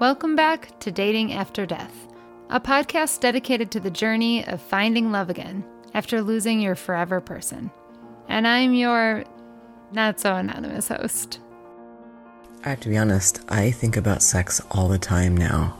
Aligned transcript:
Welcome 0.00 0.34
back 0.34 0.80
to 0.80 0.90
Dating 0.90 1.32
After 1.32 1.64
Death, 1.66 2.08
a 2.50 2.58
podcast 2.58 3.20
dedicated 3.20 3.70
to 3.70 3.78
the 3.78 3.92
journey 3.92 4.44
of 4.44 4.60
finding 4.60 5.12
love 5.12 5.30
again 5.30 5.64
after 5.94 6.20
losing 6.20 6.60
your 6.60 6.74
forever 6.74 7.20
person. 7.20 7.70
And 8.28 8.44
I'm 8.48 8.74
your 8.74 9.22
not 9.92 10.18
so 10.18 10.34
anonymous 10.34 10.88
host. 10.88 11.38
I 12.64 12.70
have 12.70 12.80
to 12.80 12.88
be 12.88 12.98
honest, 12.98 13.40
I 13.48 13.70
think 13.70 13.96
about 13.96 14.20
sex 14.20 14.60
all 14.72 14.88
the 14.88 14.98
time 14.98 15.36
now. 15.36 15.78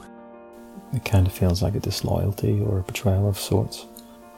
It 0.93 1.05
kind 1.05 1.27
of 1.27 1.33
feels 1.33 1.61
like 1.61 1.75
a 1.75 1.81
disloyalty 1.81 2.61
or 2.61 2.79
a 2.79 2.83
betrayal 2.83 3.29
of 3.29 3.37
sorts. 3.37 3.85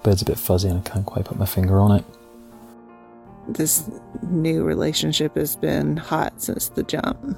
But 0.03 0.15
it's 0.15 0.23
a 0.23 0.25
bit 0.27 0.39
fuzzy 0.39 0.71
and 0.71 0.79
I 0.79 0.91
can't 0.91 1.05
quite 1.05 1.27
put 1.27 1.39
my 1.39 1.45
finger 1.45 1.79
on 1.79 1.99
it. 1.99 2.05
This 3.47 3.91
new 4.23 4.65
relationship 4.65 5.37
has 5.37 5.55
been 5.55 5.99
hot 5.99 6.41
since 6.41 6.71
the 6.71 6.83
jump. 6.83 7.37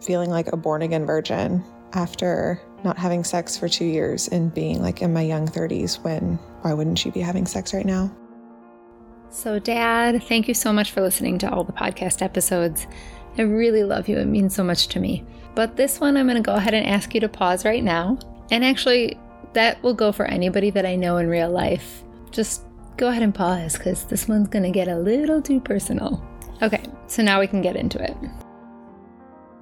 Feeling 0.00 0.30
like 0.30 0.52
a 0.52 0.56
born 0.56 0.82
again 0.82 1.06
virgin 1.06 1.64
after 1.92 2.60
not 2.84 2.98
having 2.98 3.24
sex 3.24 3.56
for 3.56 3.68
two 3.68 3.84
years 3.84 4.28
and 4.28 4.52
being 4.52 4.82
like 4.82 5.02
in 5.02 5.12
my 5.12 5.22
young 5.22 5.46
30s 5.48 6.02
when 6.04 6.38
why 6.62 6.72
wouldn't 6.72 6.98
she 6.98 7.10
be 7.10 7.20
having 7.20 7.46
sex 7.46 7.72
right 7.72 7.86
now? 7.86 8.14
So, 9.30 9.58
Dad, 9.58 10.22
thank 10.22 10.48
you 10.48 10.54
so 10.54 10.72
much 10.72 10.92
for 10.92 11.00
listening 11.00 11.38
to 11.38 11.50
all 11.50 11.64
the 11.64 11.72
podcast 11.72 12.22
episodes. 12.22 12.86
I 13.38 13.42
really 13.42 13.84
love 13.84 14.08
you. 14.08 14.18
It 14.18 14.26
means 14.26 14.54
so 14.54 14.64
much 14.64 14.88
to 14.88 15.00
me. 15.00 15.24
But 15.54 15.76
this 15.76 16.00
one, 16.00 16.16
I'm 16.16 16.26
going 16.26 16.36
to 16.36 16.42
go 16.42 16.54
ahead 16.54 16.74
and 16.74 16.86
ask 16.86 17.14
you 17.14 17.20
to 17.20 17.28
pause 17.28 17.64
right 17.64 17.82
now. 17.82 18.18
And 18.50 18.64
actually, 18.64 19.18
that 19.52 19.82
will 19.82 19.94
go 19.94 20.12
for 20.12 20.26
anybody 20.26 20.70
that 20.70 20.86
I 20.86 20.96
know 20.96 21.16
in 21.16 21.28
real 21.28 21.50
life. 21.50 22.02
Just 22.30 22.62
go 22.96 23.08
ahead 23.08 23.22
and 23.22 23.34
pause 23.34 23.76
because 23.76 24.04
this 24.04 24.28
one's 24.28 24.48
going 24.48 24.62
to 24.62 24.70
get 24.70 24.88
a 24.88 24.96
little 24.96 25.42
too 25.42 25.60
personal. 25.60 26.24
Okay, 26.62 26.82
so 27.06 27.22
now 27.22 27.40
we 27.40 27.46
can 27.46 27.60
get 27.60 27.76
into 27.76 28.02
it. 28.02 28.16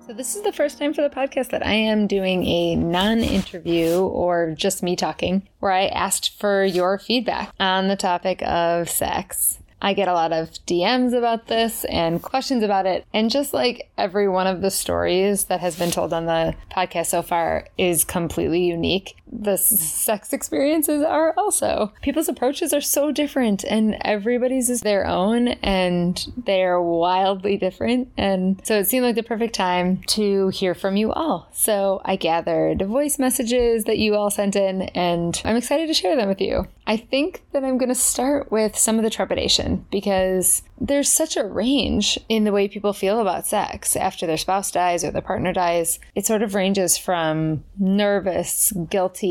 So, 0.06 0.12
this 0.12 0.36
is 0.36 0.42
the 0.42 0.52
first 0.52 0.76
time 0.76 0.92
for 0.92 1.00
the 1.00 1.08
podcast 1.08 1.48
that 1.48 1.64
I 1.64 1.72
am 1.72 2.06
doing 2.06 2.44
a 2.44 2.76
non 2.76 3.20
interview 3.20 4.00
or 4.00 4.52
just 4.54 4.82
me 4.82 4.96
talking, 4.96 5.48
where 5.60 5.72
I 5.72 5.86
asked 5.86 6.38
for 6.38 6.62
your 6.62 6.98
feedback 6.98 7.54
on 7.58 7.88
the 7.88 7.96
topic 7.96 8.42
of 8.42 8.90
sex. 8.90 9.60
I 9.80 9.94
get 9.94 10.08
a 10.08 10.12
lot 10.12 10.32
of 10.32 10.50
DMs 10.66 11.16
about 11.16 11.46
this 11.46 11.84
and 11.86 12.22
questions 12.22 12.62
about 12.62 12.84
it. 12.84 13.06
And 13.14 13.30
just 13.30 13.54
like 13.54 13.90
every 13.96 14.28
one 14.28 14.46
of 14.46 14.60
the 14.60 14.70
stories 14.70 15.44
that 15.44 15.60
has 15.60 15.78
been 15.78 15.90
told 15.90 16.12
on 16.12 16.26
the 16.26 16.54
podcast 16.70 17.06
so 17.06 17.22
far 17.22 17.68
is 17.78 18.04
completely 18.04 18.62
unique, 18.64 19.16
the 19.38 19.56
sex 19.56 20.32
experiences 20.32 21.02
are 21.02 21.34
also. 21.36 21.92
People's 22.02 22.28
approaches 22.28 22.72
are 22.72 22.80
so 22.80 23.10
different, 23.10 23.64
and 23.64 23.96
everybody's 24.02 24.70
is 24.70 24.80
their 24.80 25.06
own, 25.06 25.48
and 25.48 26.26
they're 26.46 26.80
wildly 26.80 27.56
different. 27.56 28.12
And 28.16 28.60
so 28.64 28.78
it 28.78 28.86
seemed 28.86 29.04
like 29.04 29.16
the 29.16 29.22
perfect 29.22 29.54
time 29.54 30.02
to 30.08 30.48
hear 30.48 30.74
from 30.74 30.96
you 30.96 31.12
all. 31.12 31.48
So 31.52 32.00
I 32.04 32.16
gathered 32.16 32.82
voice 32.82 33.18
messages 33.18 33.84
that 33.84 33.98
you 33.98 34.14
all 34.14 34.30
sent 34.30 34.56
in, 34.56 34.82
and 34.82 35.40
I'm 35.44 35.56
excited 35.56 35.86
to 35.88 35.94
share 35.94 36.16
them 36.16 36.28
with 36.28 36.40
you. 36.40 36.66
I 36.86 36.96
think 36.98 37.42
that 37.52 37.64
I'm 37.64 37.78
going 37.78 37.88
to 37.88 37.94
start 37.94 38.52
with 38.52 38.76
some 38.76 38.98
of 38.98 39.04
the 39.04 39.10
trepidation 39.10 39.86
because 39.90 40.62
there's 40.78 41.08
such 41.08 41.36
a 41.36 41.46
range 41.46 42.18
in 42.28 42.44
the 42.44 42.52
way 42.52 42.68
people 42.68 42.92
feel 42.92 43.20
about 43.20 43.46
sex 43.46 43.96
after 43.96 44.26
their 44.26 44.36
spouse 44.36 44.70
dies 44.70 45.02
or 45.02 45.10
their 45.10 45.22
partner 45.22 45.52
dies. 45.52 45.98
It 46.14 46.26
sort 46.26 46.42
of 46.42 46.54
ranges 46.54 46.98
from 46.98 47.64
nervous, 47.78 48.72
guilty, 48.90 49.23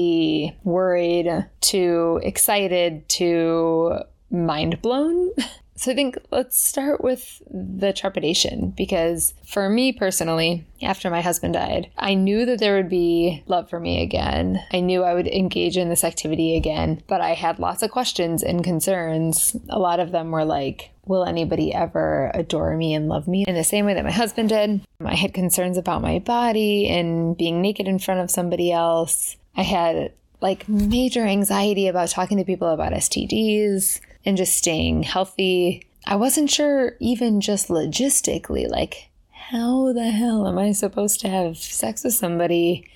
worried 0.63 1.45
to 1.61 2.19
excited 2.23 3.07
to 3.09 3.99
mind 4.29 4.81
blown. 4.81 5.31
So 5.75 5.91
I 5.91 5.95
think 5.95 6.17
let's 6.31 6.57
start 6.57 7.03
with 7.03 7.41
the 7.49 7.93
trepidation 7.93 8.73
because 8.77 9.33
for 9.45 9.67
me 9.69 9.91
personally, 9.91 10.65
after 10.83 11.09
my 11.09 11.21
husband 11.21 11.55
died, 11.55 11.89
I 11.97 12.13
knew 12.13 12.45
that 12.45 12.59
there 12.59 12.75
would 12.75 12.89
be 12.89 13.43
love 13.47 13.69
for 13.69 13.79
me 13.79 14.03
again. 14.03 14.63
I 14.71 14.81
knew 14.81 15.03
I 15.03 15.15
would 15.15 15.27
engage 15.27 15.75
in 15.75 15.89
this 15.89 16.03
activity 16.03 16.55
again, 16.55 17.01
but 17.07 17.21
I 17.21 17.33
had 17.33 17.59
lots 17.59 17.81
of 17.81 17.91
questions 17.91 18.43
and 18.43 18.63
concerns. 18.63 19.57
A 19.67 19.79
lot 19.79 19.99
of 19.99 20.11
them 20.11 20.29
were 20.29 20.45
like, 20.45 20.91
will 21.05 21.25
anybody 21.25 21.73
ever 21.73 22.31
adore 22.33 22.77
me 22.77 22.93
and 22.93 23.09
love 23.09 23.27
me 23.27 23.43
in 23.47 23.55
the 23.55 23.63
same 23.63 23.85
way 23.85 23.95
that 23.95 24.05
my 24.05 24.11
husband 24.11 24.49
did? 24.49 24.85
I 25.03 25.15
had 25.15 25.33
concerns 25.33 25.77
about 25.77 26.01
my 26.01 26.19
body 26.19 26.87
and 26.87 27.35
being 27.35 27.61
naked 27.61 27.87
in 27.87 27.99
front 27.99 28.21
of 28.21 28.31
somebody 28.31 28.71
else. 28.71 29.37
I 29.55 29.61
had 29.63 30.13
like 30.41 30.67
major 30.67 31.25
anxiety 31.25 31.87
about 31.87 32.09
talking 32.09 32.37
to 32.37 32.43
people 32.43 32.69
about 32.69 32.93
STDs 32.93 34.01
and 34.25 34.37
just 34.37 34.57
staying 34.57 35.03
healthy. 35.03 35.87
I 36.05 36.15
wasn't 36.17 36.49
sure, 36.49 36.97
even 36.99 37.39
just 37.39 37.69
logistically, 37.69 38.69
like, 38.69 39.09
how 39.31 39.93
the 39.93 40.09
hell 40.09 40.47
am 40.47 40.57
I 40.57 40.73
supposed 40.73 41.21
to 41.21 41.29
have 41.29 41.57
sex 41.57 42.03
with 42.03 42.13
somebody 42.13 42.89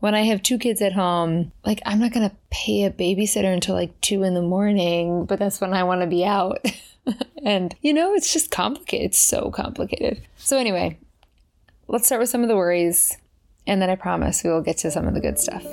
when 0.00 0.14
I 0.14 0.22
have 0.22 0.42
two 0.42 0.58
kids 0.58 0.82
at 0.82 0.92
home? 0.92 1.52
Like, 1.64 1.80
I'm 1.86 2.00
not 2.00 2.12
going 2.12 2.28
to 2.28 2.36
pay 2.50 2.84
a 2.84 2.90
babysitter 2.90 3.52
until 3.52 3.74
like 3.74 3.98
two 4.00 4.22
in 4.22 4.34
the 4.34 4.42
morning, 4.42 5.24
but 5.24 5.38
that's 5.38 5.60
when 5.60 5.72
I 5.72 5.84
want 5.84 6.02
to 6.02 6.06
be 6.06 6.24
out. 6.24 6.64
and, 7.44 7.74
you 7.80 7.94
know, 7.94 8.14
it's 8.14 8.32
just 8.32 8.50
complicated. 8.50 9.06
It's 9.06 9.20
so 9.20 9.50
complicated. 9.50 10.20
So, 10.36 10.58
anyway, 10.58 10.98
let's 11.88 12.06
start 12.06 12.20
with 12.20 12.30
some 12.30 12.42
of 12.42 12.48
the 12.48 12.56
worries, 12.56 13.16
and 13.66 13.80
then 13.80 13.88
I 13.88 13.94
promise 13.94 14.44
we 14.44 14.50
will 14.50 14.62
get 14.62 14.78
to 14.78 14.90
some 14.90 15.08
of 15.08 15.14
the 15.14 15.20
good 15.20 15.38
stuff. 15.38 15.64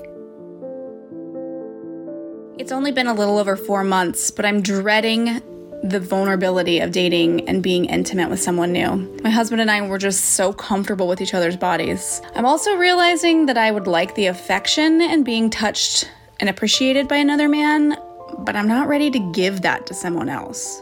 It's 2.60 2.72
only 2.72 2.92
been 2.92 3.06
a 3.06 3.14
little 3.14 3.38
over 3.38 3.56
four 3.56 3.84
months, 3.84 4.32
but 4.32 4.44
I'm 4.44 4.64
dreading 4.64 5.42
the 5.84 6.00
vulnerability 6.00 6.80
of 6.80 6.92
dating 6.92 7.48
and 7.48 7.62
being 7.62 7.86
intimate 7.86 8.32
with 8.32 8.42
someone 8.42 8.72
new. 8.72 8.96
My 9.24 9.30
husband 9.30 9.62
and 9.62 9.70
I 9.70 9.88
were 9.88 10.00
just 10.00 10.32
so 10.32 10.52
comfortable 10.54 11.08
with 11.08 11.22
each 11.22 11.36
other's 11.36 11.56
bodies. 11.56 12.20
I'm 12.34 12.48
also 12.48 12.76
realizing 12.76 13.46
that 13.46 13.60
I 13.60 13.70
would 13.70 13.86
like 13.86 14.16
the 14.16 14.26
affection 14.26 15.02
and 15.02 15.24
being 15.24 15.52
touched 15.52 16.10
and 16.40 16.50
appreciated 16.50 17.08
by 17.08 17.18
another 17.18 17.48
man, 17.48 17.96
but 18.40 18.56
I'm 18.56 18.68
not 18.68 18.88
ready 18.88 19.12
to 19.12 19.32
give 19.34 19.62
that 19.62 19.86
to 19.86 19.94
someone 19.94 20.28
else. 20.28 20.82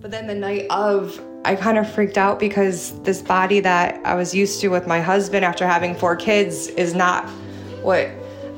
But 0.00 0.10
then 0.10 0.26
the 0.26 0.34
night 0.34 0.68
of, 0.70 1.20
I 1.44 1.54
kind 1.54 1.76
of 1.76 1.92
freaked 1.92 2.16
out 2.16 2.40
because 2.40 2.98
this 3.02 3.20
body 3.20 3.60
that 3.60 4.00
I 4.06 4.14
was 4.14 4.34
used 4.34 4.62
to 4.62 4.68
with 4.68 4.86
my 4.86 5.02
husband 5.02 5.44
after 5.44 5.66
having 5.66 5.94
four 5.94 6.16
kids 6.16 6.68
is 6.68 6.94
not 6.94 7.28
what 7.82 8.10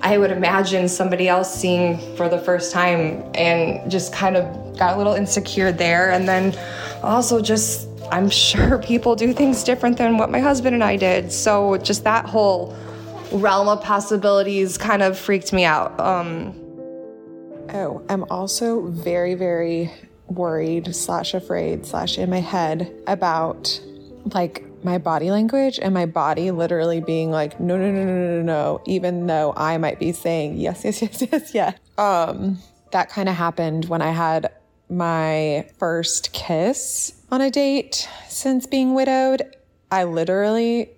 I 0.03 0.19
would 0.19 0.31
imagine 0.31 0.89
somebody 0.89 1.29
else 1.29 1.53
seeing 1.55 1.99
for 2.17 2.29
the 2.29 2.39
first 2.39 2.73
time 2.73 3.25
and 3.35 3.91
just 3.91 4.13
kind 4.13 4.37
of 4.37 4.79
got 4.79 4.95
a 4.95 4.99
little 4.99 5.15
insecure 5.15 5.73
there. 5.73 6.11
And 6.11 6.29
then 6.29 6.57
also 7.03 7.41
just, 7.41 7.89
I'm 8.11 8.29
sure 8.29 8.79
people 8.83 9.17
do 9.17 9.33
things 9.33 9.65
different 9.65 9.97
than 9.97 10.19
what 10.19 10.31
my 10.31 10.41
husband 10.41 10.75
and 10.75 10.85
I 10.85 10.97
did. 10.97 11.33
So 11.33 11.79
just 11.79 12.05
that 12.05 12.27
whole 12.27 12.77
realm 13.33 13.69
of 13.69 13.83
possibilities 13.83 14.79
kind 14.79 15.03
of 15.03 15.19
freaked 15.19 15.53
me 15.53 15.65
out. 15.65 15.99
Um, 15.99 16.55
oh, 17.73 18.05
I'm 18.09 18.25
also 18.31 18.87
very, 18.89 19.35
very 19.35 19.91
worried 20.27 20.95
slash 20.95 21.35
afraid 21.35 21.87
slash 21.87 22.19
in 22.19 22.31
my 22.31 22.41
head 22.41 22.93
about 23.07 23.81
like 24.33 24.65
my 24.85 24.99
body 24.99 25.31
language 25.31 25.79
and 25.81 25.95
my 25.95 26.07
body 26.07 26.51
literally 26.51 27.01
being 27.01 27.31
like, 27.31 27.59
no, 27.59 27.77
no, 27.77 27.91
no, 27.91 28.05
no, 28.05 28.37
no, 28.37 28.43
no, 28.43 28.83
even 28.87 29.27
though 29.27 29.55
I 29.57 29.79
might 29.79 29.99
be 29.99 30.13
saying 30.13 30.59
yes, 30.59 30.85
yes, 30.85 31.03
yes, 31.03 31.23
yes, 31.31 31.55
yes. 31.55 31.79
Um, 31.99 32.59
that 32.93 33.09
kind 33.09 33.29
of 33.29 33.35
happened 33.35 33.87
when 33.87 34.03
I 34.03 34.11
had 34.11 34.53
my 34.89 35.67
first 35.79 36.33
kiss 36.33 37.15
on 37.31 37.41
a 37.41 37.51
date 37.51 38.09
since 38.29 38.67
being 38.67 38.95
widowed. 38.95 39.43
I 39.91 40.05
literally 40.05 40.91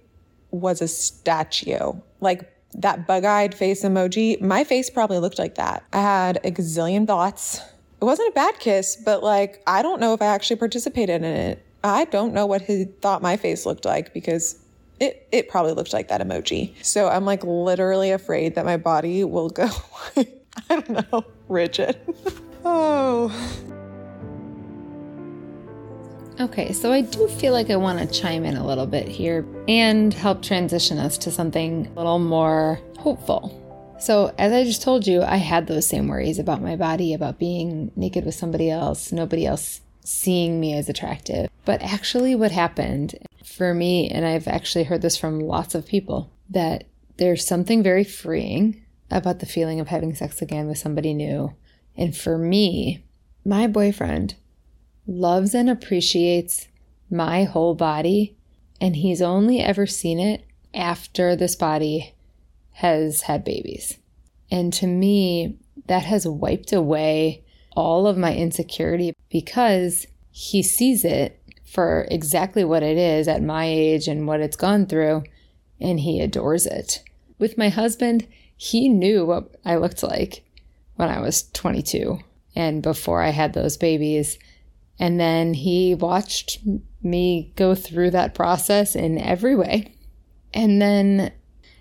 was 0.50 0.82
a 0.82 0.88
statue. 0.88 1.92
Like 2.20 2.50
that 2.74 3.06
bug 3.06 3.24
eyed 3.24 3.54
face 3.54 3.82
emoji, 3.82 4.40
my 4.40 4.64
face 4.64 4.90
probably 4.90 5.18
looked 5.18 5.38
like 5.38 5.54
that. 5.54 5.84
I 5.92 6.00
had 6.00 6.38
a 6.44 6.50
gazillion 6.50 7.06
thoughts. 7.06 7.60
It 8.00 8.04
wasn't 8.04 8.28
a 8.28 8.32
bad 8.32 8.58
kiss, 8.58 8.96
but 8.96 9.22
like, 9.22 9.62
I 9.66 9.82
don't 9.82 10.00
know 10.00 10.12
if 10.12 10.20
I 10.20 10.26
actually 10.26 10.56
participated 10.56 11.22
in 11.22 11.24
it. 11.24 11.65
I 11.86 12.04
don't 12.06 12.34
know 12.34 12.46
what 12.46 12.62
he 12.62 12.84
thought 12.84 13.22
my 13.22 13.36
face 13.36 13.64
looked 13.64 13.84
like 13.84 14.12
because 14.12 14.58
it, 14.98 15.28
it 15.30 15.48
probably 15.48 15.72
looked 15.72 15.92
like 15.92 16.08
that 16.08 16.20
emoji. 16.20 16.74
So 16.84 17.08
I'm 17.08 17.24
like 17.24 17.44
literally 17.44 18.10
afraid 18.10 18.56
that 18.56 18.64
my 18.64 18.76
body 18.76 19.22
will 19.22 19.50
go, 19.50 19.68
I 20.16 20.26
don't 20.68 21.12
know, 21.12 21.24
rigid. 21.48 21.96
oh. 22.64 23.32
Okay, 26.38 26.72
so 26.72 26.92
I 26.92 27.00
do 27.00 27.28
feel 27.28 27.52
like 27.52 27.70
I 27.70 27.76
want 27.76 27.98
to 27.98 28.20
chime 28.20 28.44
in 28.44 28.56
a 28.56 28.66
little 28.66 28.86
bit 28.86 29.08
here 29.08 29.46
and 29.68 30.12
help 30.12 30.42
transition 30.42 30.98
us 30.98 31.16
to 31.18 31.30
something 31.30 31.86
a 31.86 31.96
little 31.96 32.18
more 32.18 32.80
hopeful. 32.98 33.62
So, 33.98 34.34
as 34.36 34.52
I 34.52 34.64
just 34.64 34.82
told 34.82 35.06
you, 35.06 35.22
I 35.22 35.36
had 35.36 35.66
those 35.66 35.86
same 35.86 36.08
worries 36.08 36.38
about 36.38 36.60
my 36.60 36.76
body, 36.76 37.14
about 37.14 37.38
being 37.38 37.90
naked 37.96 38.26
with 38.26 38.34
somebody 38.34 38.70
else, 38.70 39.10
nobody 39.12 39.46
else 39.46 39.80
seeing 40.06 40.60
me 40.60 40.74
as 40.74 40.88
attractive. 40.88 41.50
But 41.64 41.82
actually, 41.82 42.34
what 42.34 42.52
happened 42.52 43.16
for 43.44 43.74
me, 43.74 44.08
and 44.08 44.24
I've 44.24 44.48
actually 44.48 44.84
heard 44.84 45.02
this 45.02 45.16
from 45.16 45.40
lots 45.40 45.74
of 45.74 45.86
people, 45.86 46.30
that 46.50 46.84
there's 47.16 47.46
something 47.46 47.82
very 47.82 48.04
freeing 48.04 48.82
about 49.10 49.40
the 49.40 49.46
feeling 49.46 49.80
of 49.80 49.88
having 49.88 50.14
sex 50.14 50.40
again 50.42 50.66
with 50.68 50.78
somebody 50.78 51.14
new. 51.14 51.54
And 51.96 52.16
for 52.16 52.38
me, 52.38 53.04
my 53.44 53.66
boyfriend 53.66 54.34
loves 55.06 55.54
and 55.54 55.70
appreciates 55.70 56.68
my 57.10 57.44
whole 57.44 57.74
body, 57.74 58.36
and 58.80 58.96
he's 58.96 59.22
only 59.22 59.60
ever 59.60 59.86
seen 59.86 60.20
it 60.20 60.44
after 60.74 61.34
this 61.34 61.56
body 61.56 62.14
has 62.72 63.22
had 63.22 63.44
babies. 63.44 63.98
And 64.50 64.72
to 64.74 64.86
me, 64.86 65.58
that 65.86 66.04
has 66.04 66.26
wiped 66.26 66.72
away 66.72 67.44
all 67.76 68.06
of 68.06 68.18
my 68.18 68.34
insecurity 68.34 69.14
because 69.30 70.06
he 70.30 70.62
sees 70.62 71.04
it 71.04 71.40
for 71.64 72.06
exactly 72.10 72.64
what 72.64 72.82
it 72.82 72.96
is 72.96 73.28
at 73.28 73.42
my 73.42 73.66
age 73.66 74.08
and 74.08 74.26
what 74.26 74.40
it's 74.40 74.56
gone 74.56 74.86
through, 74.86 75.22
and 75.80 76.00
he 76.00 76.20
adores 76.20 76.66
it. 76.66 77.02
With 77.38 77.58
my 77.58 77.68
husband, 77.68 78.26
he 78.56 78.88
knew 78.88 79.24
what 79.26 79.54
I 79.64 79.76
looked 79.76 80.02
like 80.02 80.44
when 80.94 81.08
I 81.08 81.20
was 81.20 81.50
22 81.52 82.18
and 82.54 82.82
before 82.82 83.22
I 83.22 83.30
had 83.30 83.52
those 83.52 83.76
babies. 83.76 84.38
And 84.98 85.20
then 85.20 85.52
he 85.52 85.94
watched 85.94 86.60
me 87.02 87.52
go 87.56 87.74
through 87.74 88.12
that 88.12 88.34
process 88.34 88.96
in 88.96 89.18
every 89.18 89.54
way. 89.54 89.92
And 90.54 90.80
then, 90.80 91.32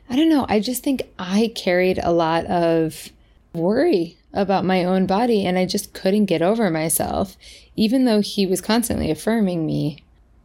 I 0.09 0.17
don't 0.17 0.29
know, 0.29 0.45
I 0.49 0.59
just 0.59 0.83
think 0.83 1.03
I 1.17 1.53
carried 1.55 1.99
a 2.03 2.11
lot 2.11 2.45
of 2.47 3.09
worry 3.53 4.17
about 4.35 4.65
my 4.65 4.83
own 4.83 5.07
body 5.07 5.45
and 5.45 5.57
I 5.57 5.65
just 5.65 5.93
couldn't 5.93 6.25
get 6.25 6.41
over 6.41 6.69
myself. 6.69 7.37
Even 7.75 8.05
though 8.05 8.21
he 8.21 8.45
was 8.45 8.61
constantly 8.61 9.09
affirming 9.09 9.65
me, 9.65 10.03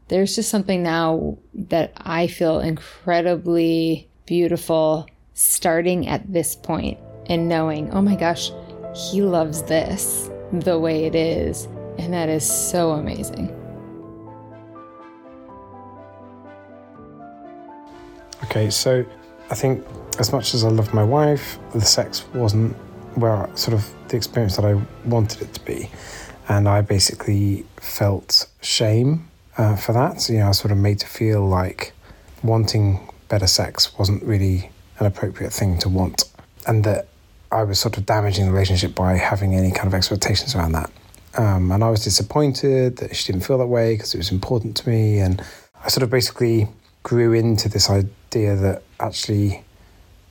there's 0.08 0.34
just 0.34 0.48
something 0.48 0.82
now 0.82 1.36
that 1.52 1.92
I 1.96 2.28
feel 2.28 2.60
incredibly 2.60 4.08
beautiful 4.26 5.06
starting 5.34 6.06
at 6.06 6.32
this 6.32 6.54
point 6.54 6.98
and 7.26 7.48
knowing, 7.48 7.90
oh 7.90 8.00
my 8.00 8.16
gosh, 8.16 8.50
he 8.94 9.22
loves 9.22 9.62
this 9.64 10.30
the 10.52 10.78
way 10.78 11.04
it 11.04 11.14
is. 11.14 11.66
And 11.98 12.12
that 12.14 12.28
is 12.28 12.44
so 12.44 12.92
amazing. 12.92 13.56
Okay, 18.44 18.70
so 18.70 19.04
I 19.50 19.54
think 19.54 19.84
as 20.18 20.32
much 20.32 20.54
as 20.54 20.64
I 20.64 20.68
love 20.68 20.92
my 20.92 21.04
wife, 21.04 21.58
the 21.72 21.80
sex 21.80 22.24
wasn't 22.34 22.76
where 23.14 23.48
sort 23.56 23.74
of 23.74 23.92
the 24.08 24.16
experience 24.16 24.56
that 24.56 24.64
I 24.64 24.80
wanted 25.04 25.42
it 25.42 25.54
to 25.54 25.60
be. 25.64 25.90
And 26.48 26.68
I 26.68 26.80
basically 26.80 27.64
felt 27.76 28.48
shame 28.60 29.28
uh, 29.56 29.76
for 29.76 29.92
that. 29.92 30.20
So, 30.20 30.32
you 30.32 30.40
know, 30.40 30.46
I 30.46 30.48
was 30.48 30.58
sort 30.58 30.72
of 30.72 30.78
made 30.78 30.98
to 31.00 31.06
feel 31.06 31.46
like 31.46 31.92
wanting 32.42 33.08
better 33.28 33.46
sex 33.46 33.96
wasn't 33.98 34.22
really 34.22 34.70
an 34.98 35.06
appropriate 35.06 35.52
thing 35.52 35.78
to 35.78 35.88
want. 35.88 36.24
And 36.66 36.84
that 36.84 37.08
I 37.52 37.62
was 37.62 37.78
sort 37.78 37.96
of 37.96 38.06
damaging 38.06 38.46
the 38.46 38.52
relationship 38.52 38.94
by 38.94 39.14
having 39.14 39.54
any 39.54 39.70
kind 39.70 39.86
of 39.86 39.94
expectations 39.94 40.54
around 40.54 40.72
that. 40.72 40.90
Um, 41.36 41.70
and 41.70 41.84
I 41.84 41.90
was 41.90 42.02
disappointed 42.02 42.96
that 42.96 43.14
she 43.14 43.32
didn't 43.32 43.46
feel 43.46 43.58
that 43.58 43.66
way 43.66 43.94
because 43.94 44.14
it 44.14 44.18
was 44.18 44.32
important 44.32 44.76
to 44.78 44.88
me. 44.88 45.20
And 45.20 45.42
I 45.84 45.88
sort 45.88 46.02
of 46.02 46.10
basically 46.10 46.68
grew 47.02 47.32
into 47.32 47.68
this 47.68 47.88
idea 47.88 48.56
that 48.56 48.82
actually 48.98 49.64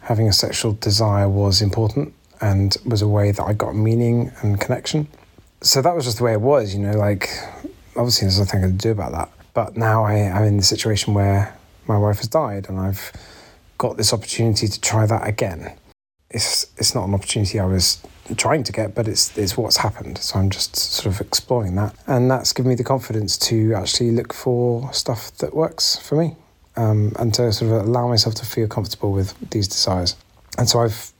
having 0.01 0.27
a 0.27 0.33
sexual 0.33 0.73
desire 0.73 1.29
was 1.29 1.61
important 1.61 2.13
and 2.41 2.75
was 2.85 3.01
a 3.01 3.07
way 3.07 3.31
that 3.31 3.43
I 3.43 3.53
got 3.53 3.75
meaning 3.75 4.31
and 4.41 4.59
connection. 4.59 5.07
So 5.61 5.81
that 5.81 5.95
was 5.95 6.05
just 6.05 6.17
the 6.19 6.23
way 6.23 6.33
it 6.33 6.41
was, 6.41 6.73
you 6.73 6.79
know, 6.79 6.97
like 6.97 7.29
obviously 7.95 8.25
there's 8.25 8.39
nothing 8.39 8.63
I 8.63 8.67
can 8.67 8.77
do 8.77 8.91
about 8.91 9.11
that. 9.11 9.29
But 9.53 9.75
now 9.75 10.03
I 10.03 10.13
am 10.13 10.43
in 10.43 10.57
the 10.57 10.63
situation 10.63 11.13
where 11.13 11.55
my 11.87 11.97
wife 11.97 12.17
has 12.17 12.27
died 12.27 12.69
and 12.69 12.79
I've 12.79 13.11
got 13.77 13.97
this 13.97 14.13
opportunity 14.13 14.67
to 14.67 14.79
try 14.79 15.05
that 15.05 15.27
again. 15.27 15.75
It's 16.29 16.67
it's 16.77 16.93
not 16.93 17.07
an 17.07 17.15
opportunity 17.15 17.59
I 17.59 17.65
was 17.65 17.99
trying 18.37 18.63
to 18.63 18.71
get, 18.71 18.93
but 18.93 19.07
it's 19.07 19.35
it's 19.35 19.57
what's 19.57 19.77
happened. 19.77 20.19
So 20.19 20.37
I'm 20.37 20.51
just 20.51 20.75
sort 20.75 21.07
of 21.07 21.19
exploring 21.21 21.73
that, 21.75 21.95
and 22.05 22.29
that's 22.29 22.53
given 22.53 22.69
me 22.69 22.75
the 22.75 22.83
confidence 22.83 23.35
to 23.49 23.73
actually 23.73 24.11
look 24.11 24.31
for 24.31 24.93
stuff 24.93 25.35
that 25.37 25.55
works 25.55 25.95
for 25.97 26.15
me, 26.15 26.35
um, 26.77 27.13
and 27.17 27.33
to 27.33 27.51
sort 27.51 27.71
of 27.71 27.87
allow 27.87 28.07
myself 28.07 28.35
to 28.35 28.45
feel 28.45 28.67
comfortable 28.67 29.11
with 29.11 29.33
these 29.49 29.67
desires. 29.67 30.15
And 30.59 30.69
so 30.69 30.81
I've 30.81 31.11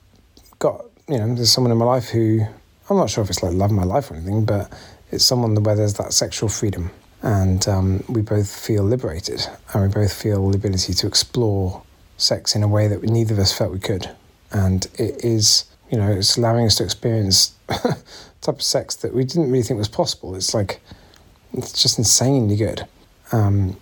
got 0.60 0.84
you 1.10 1.18
know 1.18 1.34
there's 1.34 1.52
someone 1.52 1.72
in 1.72 1.78
my 1.78 1.84
life 1.84 2.08
who 2.08 2.40
I'm 2.88 2.96
not 2.96 3.10
sure 3.10 3.22
if 3.24 3.30
it's 3.30 3.42
like 3.42 3.52
love 3.52 3.70
my 3.70 3.84
life 3.84 4.10
or 4.10 4.14
anything, 4.14 4.44
but 4.44 4.72
it's 5.10 5.24
someone 5.24 5.54
where 5.62 5.76
there's 5.76 5.94
that 5.94 6.12
sexual 6.12 6.48
freedom, 6.48 6.90
and 7.22 7.66
um, 7.68 8.04
we 8.08 8.22
both 8.22 8.48
feel 8.48 8.84
liberated, 8.84 9.46
and 9.72 9.82
we 9.82 9.88
both 9.88 10.12
feel 10.12 10.50
the 10.50 10.56
ability 10.56 10.94
to 10.94 11.06
explore 11.06 11.82
sex 12.16 12.54
in 12.54 12.62
a 12.62 12.68
way 12.68 12.86
that 12.88 13.02
neither 13.02 13.34
of 13.34 13.40
us 13.40 13.56
felt 13.56 13.72
we 13.72 13.78
could. 13.78 14.10
And 14.52 14.86
it 14.94 15.24
is, 15.24 15.64
you 15.90 15.98
know, 15.98 16.10
it's 16.10 16.36
allowing 16.36 16.66
us 16.66 16.76
to 16.76 16.84
experience 16.84 17.54
type 17.68 18.56
of 18.56 18.62
sex 18.62 18.96
that 18.96 19.14
we 19.14 19.24
didn't 19.24 19.50
really 19.50 19.62
think 19.62 19.78
was 19.78 19.88
possible. 19.88 20.34
It's 20.34 20.54
like, 20.54 20.80
it's 21.52 21.80
just 21.82 21.98
insanely 21.98 22.56
good. 22.56 22.86
Um, 23.32 23.76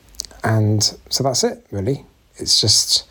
and 0.44 0.82
so 1.10 1.24
that's 1.24 1.42
it, 1.44 1.66
really. 1.70 2.04
It's 2.36 2.60
just, 2.60 3.08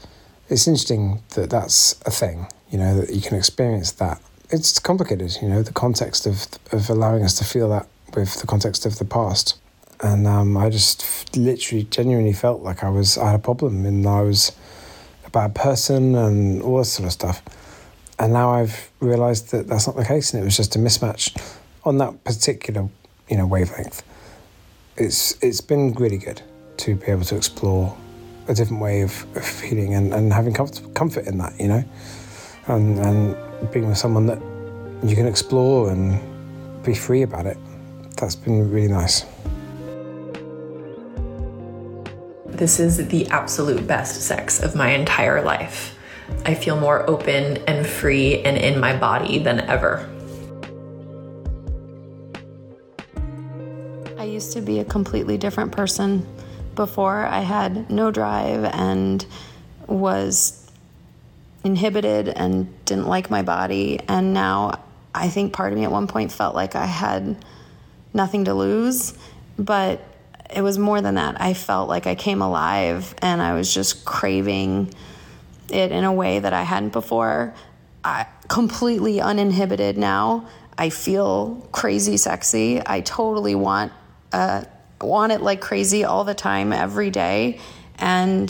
it's 0.49 0.67
interesting 0.67 1.21
that 1.35 1.49
that's 1.49 1.99
a 2.05 2.11
thing, 2.11 2.47
you 2.69 2.77
know, 2.77 2.99
that 2.99 3.13
you 3.13 3.21
can 3.21 3.37
experience 3.37 3.91
that. 3.93 4.21
It's 4.49 4.79
complicated, 4.79 5.37
you 5.41 5.49
know, 5.49 5.61
the 5.61 5.73
context 5.73 6.25
of, 6.25 6.47
of 6.71 6.89
allowing 6.89 7.23
us 7.23 7.37
to 7.39 7.43
feel 7.43 7.69
that 7.69 7.87
with 8.15 8.39
the 8.39 8.47
context 8.47 8.85
of 8.85 8.97
the 8.97 9.05
past. 9.05 9.59
And 10.01 10.27
um, 10.27 10.55
I 10.55 10.69
just 10.69 11.35
literally, 11.35 11.83
genuinely 11.83 12.33
felt 12.33 12.61
like 12.61 12.83
I 12.83 12.89
was, 12.89 13.17
I 13.17 13.31
had 13.31 13.35
a 13.35 13.43
problem 13.43 13.85
and 13.85 14.05
I 14.07 14.21
was 14.21 14.55
a 15.25 15.29
bad 15.29 15.55
person 15.55 16.15
and 16.15 16.61
all 16.61 16.77
this 16.77 16.93
sort 16.93 17.07
of 17.07 17.11
stuff. 17.11 17.41
And 18.19 18.33
now 18.33 18.51
I've 18.51 18.89
realised 18.99 19.51
that 19.51 19.67
that's 19.67 19.85
not 19.85 19.95
the 19.95 20.05
case, 20.05 20.33
and 20.33 20.41
it 20.41 20.45
was 20.45 20.57
just 20.57 20.75
a 20.75 20.79
mismatch 20.79 21.39
on 21.83 21.99
that 21.99 22.23
particular, 22.23 22.89
you 23.29 23.37
know, 23.37 23.45
wavelength. 23.45 24.01
It's 24.95 25.37
it's 25.43 25.61
been 25.61 25.93
really 25.93 26.17
good 26.17 26.41
to 26.77 26.95
be 26.95 27.05
able 27.07 27.25
to 27.25 27.35
explore 27.35 27.95
a 28.47 28.55
different 28.55 28.81
way 28.81 29.01
of, 29.01 29.25
of 29.35 29.45
feeling 29.45 29.93
and, 29.93 30.13
and 30.13 30.33
having 30.33 30.53
comfort, 30.53 30.93
comfort 30.95 31.27
in 31.27 31.37
that, 31.37 31.59
you 31.59 31.67
know, 31.67 31.83
and 32.67 32.99
and 32.99 33.71
being 33.71 33.87
with 33.87 33.97
someone 33.97 34.25
that 34.25 34.41
you 35.03 35.15
can 35.15 35.27
explore 35.27 35.89
and 35.89 36.19
be 36.83 36.93
free 36.93 37.21
about 37.21 37.45
it. 37.45 37.57
That's 38.17 38.35
been 38.35 38.71
really 38.71 38.87
nice. 38.87 39.25
This 42.47 42.79
is 42.79 43.07
the 43.07 43.27
absolute 43.27 43.85
best 43.85 44.21
sex 44.23 44.61
of 44.63 44.75
my 44.75 44.89
entire 44.89 45.43
life. 45.43 45.95
I 46.45 46.55
feel 46.55 46.79
more 46.79 47.07
open 47.09 47.57
and 47.67 47.85
free 47.85 48.41
and 48.41 48.57
in 48.57 48.79
my 48.79 48.97
body 48.97 49.37
than 49.39 49.61
ever. 49.61 50.09
I 54.17 54.23
used 54.23 54.53
to 54.53 54.61
be 54.61 54.79
a 54.79 54.85
completely 54.85 55.37
different 55.37 55.71
person. 55.71 56.25
Before, 56.75 57.25
I 57.25 57.41
had 57.41 57.89
no 57.91 58.11
drive 58.11 58.65
and 58.73 59.25
was 59.87 60.56
inhibited 61.67 62.29
and 62.29 62.83
didn't 62.85 63.07
like 63.07 63.29
my 63.29 63.43
body. 63.43 63.99
And 64.07 64.33
now 64.33 64.83
I 65.13 65.29
think 65.29 65.53
part 65.53 65.73
of 65.73 65.77
me 65.77 65.83
at 65.83 65.91
one 65.91 66.07
point 66.07 66.31
felt 66.31 66.55
like 66.55 66.75
I 66.75 66.85
had 66.85 67.45
nothing 68.13 68.45
to 68.45 68.53
lose. 68.53 69.13
But 69.59 70.01
it 70.53 70.61
was 70.61 70.79
more 70.79 71.01
than 71.01 71.15
that. 71.15 71.39
I 71.41 71.53
felt 71.53 71.89
like 71.89 72.07
I 72.07 72.15
came 72.15 72.41
alive 72.41 73.13
and 73.21 73.41
I 73.41 73.53
was 73.53 73.71
just 73.71 74.05
craving 74.05 74.93
it 75.69 75.91
in 75.91 76.03
a 76.03 76.13
way 76.13 76.39
that 76.39 76.53
I 76.53 76.63
hadn't 76.63 76.93
before. 76.93 77.53
I 78.03 78.25
completely 78.47 79.19
uninhibited 79.19 79.97
now. 79.97 80.47
I 80.77 80.89
feel 80.89 81.67
crazy 81.71 82.15
sexy. 82.17 82.81
I 82.85 83.01
totally 83.01 83.55
want 83.55 83.91
uh, 84.31 84.63
want 85.01 85.31
it 85.31 85.41
like 85.41 85.59
crazy 85.59 86.03
all 86.03 86.23
the 86.23 86.33
time, 86.33 86.71
every 86.71 87.09
day. 87.09 87.59
And 87.97 88.49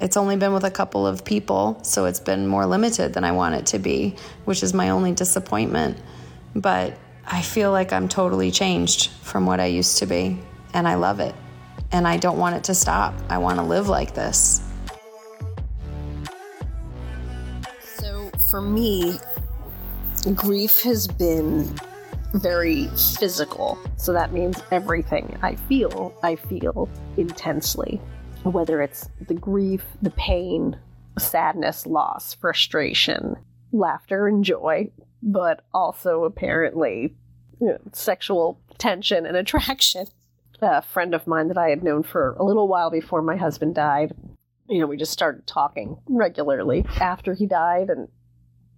it's 0.00 0.16
only 0.16 0.36
been 0.36 0.52
with 0.52 0.64
a 0.64 0.70
couple 0.70 1.06
of 1.06 1.24
people, 1.24 1.78
so 1.82 2.04
it's 2.04 2.20
been 2.20 2.46
more 2.46 2.66
limited 2.66 3.14
than 3.14 3.24
I 3.24 3.32
want 3.32 3.54
it 3.54 3.66
to 3.66 3.78
be, 3.78 4.14
which 4.44 4.62
is 4.62 4.74
my 4.74 4.90
only 4.90 5.12
disappointment. 5.12 5.98
But 6.54 6.98
I 7.26 7.42
feel 7.42 7.72
like 7.72 7.92
I'm 7.92 8.08
totally 8.08 8.50
changed 8.50 9.10
from 9.22 9.46
what 9.46 9.58
I 9.58 9.66
used 9.66 9.98
to 9.98 10.06
be 10.06 10.38
and 10.74 10.86
I 10.86 10.94
love 10.94 11.20
it. 11.20 11.34
And 11.92 12.06
I 12.06 12.18
don't 12.18 12.38
want 12.38 12.56
it 12.56 12.64
to 12.64 12.74
stop. 12.74 13.14
I 13.28 13.38
want 13.38 13.58
to 13.58 13.62
live 13.62 13.88
like 13.88 14.14
this. 14.14 14.60
So 17.82 18.30
for 18.50 18.60
me, 18.60 19.18
grief 20.34 20.82
has 20.82 21.08
been 21.08 21.74
very 22.34 22.86
physical. 23.18 23.78
So 23.96 24.12
that 24.12 24.32
means 24.32 24.62
everything 24.70 25.38
I 25.42 25.56
feel, 25.56 26.14
I 26.22 26.36
feel 26.36 26.88
intensely. 27.16 28.00
Whether 28.46 28.80
it's 28.80 29.08
the 29.26 29.34
grief, 29.34 29.84
the 30.00 30.10
pain, 30.10 30.78
sadness, 31.18 31.86
loss, 31.86 32.34
frustration, 32.34 33.36
laughter, 33.72 34.28
and 34.28 34.44
joy, 34.44 34.90
but 35.22 35.64
also 35.74 36.24
apparently 36.24 37.16
you 37.60 37.66
know, 37.68 37.78
sexual 37.92 38.60
tension 38.78 39.26
and 39.26 39.36
attraction 39.36 40.06
a 40.60 40.82
friend 40.82 41.14
of 41.14 41.26
mine 41.26 41.48
that 41.48 41.58
I 41.58 41.70
had 41.70 41.82
known 41.82 42.02
for 42.02 42.34
a 42.38 42.44
little 42.44 42.68
while 42.68 42.90
before 42.90 43.22
my 43.22 43.36
husband 43.36 43.74
died. 43.74 44.14
You 44.68 44.80
know, 44.80 44.86
we 44.86 44.96
just 44.96 45.12
started 45.12 45.46
talking 45.46 45.98
regularly 46.08 46.84
after 47.00 47.34
he 47.34 47.46
died, 47.46 47.90
and 47.90 48.08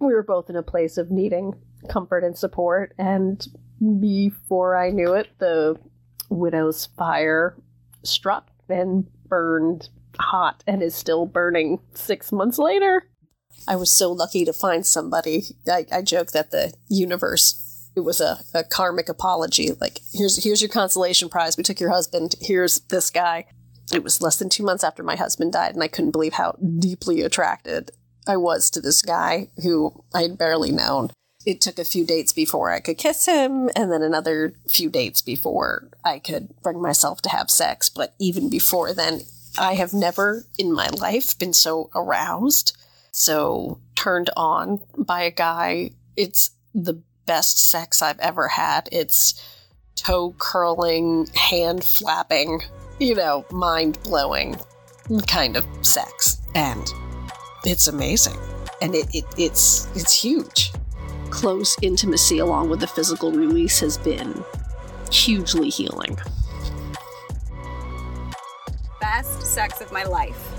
we 0.00 0.12
were 0.12 0.22
both 0.22 0.50
in 0.50 0.56
a 0.56 0.62
place 0.62 0.98
of 0.98 1.10
needing 1.10 1.54
comfort 1.88 2.24
and 2.24 2.36
support. 2.36 2.94
And 2.98 3.46
before 4.00 4.76
I 4.76 4.90
knew 4.90 5.14
it, 5.14 5.28
the 5.38 5.76
widow's 6.28 6.86
fire 6.98 7.56
struck 8.02 8.50
and 8.68 9.06
burned 9.28 9.88
hot 10.18 10.64
and 10.66 10.82
is 10.82 10.94
still 10.94 11.26
burning 11.26 11.80
six 11.94 12.32
months 12.32 12.58
later. 12.58 13.04
I 13.66 13.76
was 13.76 13.90
so 13.90 14.10
lucky 14.10 14.44
to 14.44 14.52
find 14.52 14.86
somebody. 14.86 15.44
I, 15.70 15.86
I 15.92 16.02
joke 16.02 16.32
that 16.32 16.50
the 16.50 16.72
universe 16.88 17.64
it 17.98 18.04
was 18.04 18.20
a, 18.20 18.38
a 18.54 18.62
karmic 18.64 19.08
apology. 19.08 19.72
Like 19.80 20.00
here's 20.12 20.42
here's 20.42 20.62
your 20.62 20.70
consolation 20.70 21.28
prize. 21.28 21.56
We 21.56 21.64
took 21.64 21.80
your 21.80 21.90
husband. 21.90 22.36
Here's 22.40 22.80
this 22.80 23.10
guy. 23.10 23.46
It 23.92 24.04
was 24.04 24.22
less 24.22 24.36
than 24.36 24.48
two 24.48 24.62
months 24.62 24.84
after 24.84 25.02
my 25.02 25.16
husband 25.16 25.52
died, 25.52 25.74
and 25.74 25.82
I 25.82 25.88
couldn't 25.88 26.12
believe 26.12 26.34
how 26.34 26.52
deeply 26.78 27.22
attracted 27.22 27.90
I 28.26 28.36
was 28.36 28.70
to 28.70 28.80
this 28.80 29.02
guy 29.02 29.48
who 29.62 30.04
I 30.14 30.22
had 30.22 30.38
barely 30.38 30.70
known. 30.70 31.10
It 31.46 31.60
took 31.60 31.78
a 31.78 31.84
few 31.84 32.04
dates 32.04 32.32
before 32.32 32.70
I 32.70 32.80
could 32.80 32.98
kiss 32.98 33.26
him, 33.26 33.70
and 33.76 33.92
then 33.92 34.02
another 34.02 34.54
few 34.68 34.90
dates 34.90 35.22
before 35.22 35.88
I 36.04 36.18
could 36.18 36.48
bring 36.62 36.82
myself 36.82 37.22
to 37.22 37.28
have 37.30 37.50
sex. 37.50 37.88
But 37.88 38.14
even 38.18 38.50
before 38.50 38.92
then, 38.92 39.22
I 39.56 39.74
have 39.74 39.94
never 39.94 40.44
in 40.58 40.72
my 40.72 40.88
life 40.88 41.38
been 41.38 41.52
so 41.52 41.90
aroused, 41.94 42.76
so 43.12 43.78
turned 43.94 44.30
on 44.36 44.80
by 44.96 45.22
a 45.22 45.30
guy. 45.30 45.92
It's 46.16 46.50
the 46.74 47.00
best 47.26 47.58
sex 47.58 48.02
I've 48.02 48.18
ever 48.18 48.48
had. 48.48 48.88
It's 48.90 49.40
toe 49.94 50.34
curling, 50.38 51.28
hand 51.34 51.84
flapping, 51.84 52.62
you 52.98 53.14
know, 53.14 53.44
mind 53.50 53.98
blowing 54.02 54.56
kind 55.26 55.56
of 55.56 55.64
sex. 55.82 56.40
And 56.54 56.86
it's 57.64 57.86
amazing. 57.86 58.38
And 58.80 58.94
it, 58.94 59.14
it, 59.14 59.24
it's 59.36 59.88
it's 59.96 60.12
huge. 60.12 60.72
Close 61.30 61.76
intimacy 61.82 62.38
along 62.38 62.70
with 62.70 62.80
the 62.80 62.86
physical 62.86 63.30
release 63.30 63.80
has 63.80 63.98
been 63.98 64.44
hugely 65.10 65.68
healing. 65.68 66.18
Best 69.00 69.42
sex 69.42 69.80
of 69.80 69.92
my 69.92 70.04
life. 70.04 70.54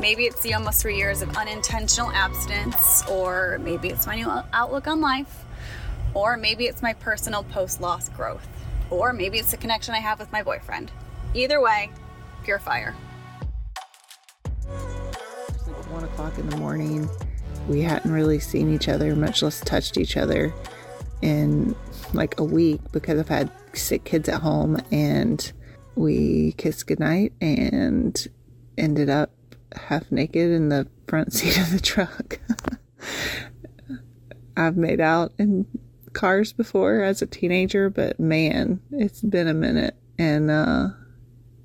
Maybe 0.00 0.24
it's 0.24 0.40
the 0.40 0.54
almost 0.54 0.82
three 0.82 0.96
years 0.96 1.22
of 1.22 1.36
unintentional 1.36 2.10
abstinence, 2.10 3.06
or 3.08 3.58
maybe 3.62 3.88
it's 3.88 4.06
my 4.06 4.16
new 4.16 4.28
outlook 4.52 4.86
on 4.86 5.00
life, 5.00 5.44
or 6.12 6.36
maybe 6.36 6.66
it's 6.66 6.82
my 6.82 6.92
personal 6.92 7.44
post 7.44 7.80
loss 7.80 8.08
growth, 8.10 8.46
or 8.90 9.12
maybe 9.12 9.38
it's 9.38 9.50
the 9.50 9.56
connection 9.56 9.94
I 9.94 10.00
have 10.00 10.18
with 10.18 10.32
my 10.32 10.42
boyfriend. 10.42 10.90
Either 11.34 11.60
way, 11.60 11.90
pure 12.42 12.58
fire. 12.58 12.94
It's 15.48 15.66
like 15.66 15.90
one 15.90 16.04
o'clock 16.04 16.38
in 16.38 16.48
the 16.48 16.56
morning. 16.56 17.08
We 17.68 17.82
hadn't 17.82 18.12
really 18.12 18.38
seen 18.38 18.72
each 18.72 18.88
other, 18.88 19.16
much 19.16 19.42
less 19.42 19.60
touched 19.60 19.98
each 19.98 20.16
other, 20.16 20.54
in 21.22 21.74
like 22.12 22.38
a 22.38 22.44
week 22.44 22.80
because 22.92 23.18
I've 23.18 23.28
had 23.28 23.50
sick 23.72 24.04
kids 24.04 24.28
at 24.28 24.42
home. 24.42 24.80
And 24.92 25.52
we 25.94 26.52
kissed 26.52 26.86
goodnight 26.86 27.32
and 27.40 28.26
ended 28.78 29.10
up 29.10 29.32
half 29.74 30.10
naked 30.12 30.50
in 30.50 30.68
the 30.68 30.86
front 31.08 31.32
seat 31.32 31.58
of 31.58 31.72
the 31.72 31.80
truck. 31.80 32.38
I've 34.56 34.76
made 34.76 35.00
out 35.00 35.32
in 35.38 35.66
cars 36.12 36.52
before 36.52 37.02
as 37.02 37.20
a 37.20 37.26
teenager, 37.26 37.90
but 37.90 38.18
man, 38.18 38.80
it's 38.90 39.20
been 39.20 39.48
a 39.48 39.54
minute. 39.54 39.96
And 40.18 40.50
uh 40.50 40.88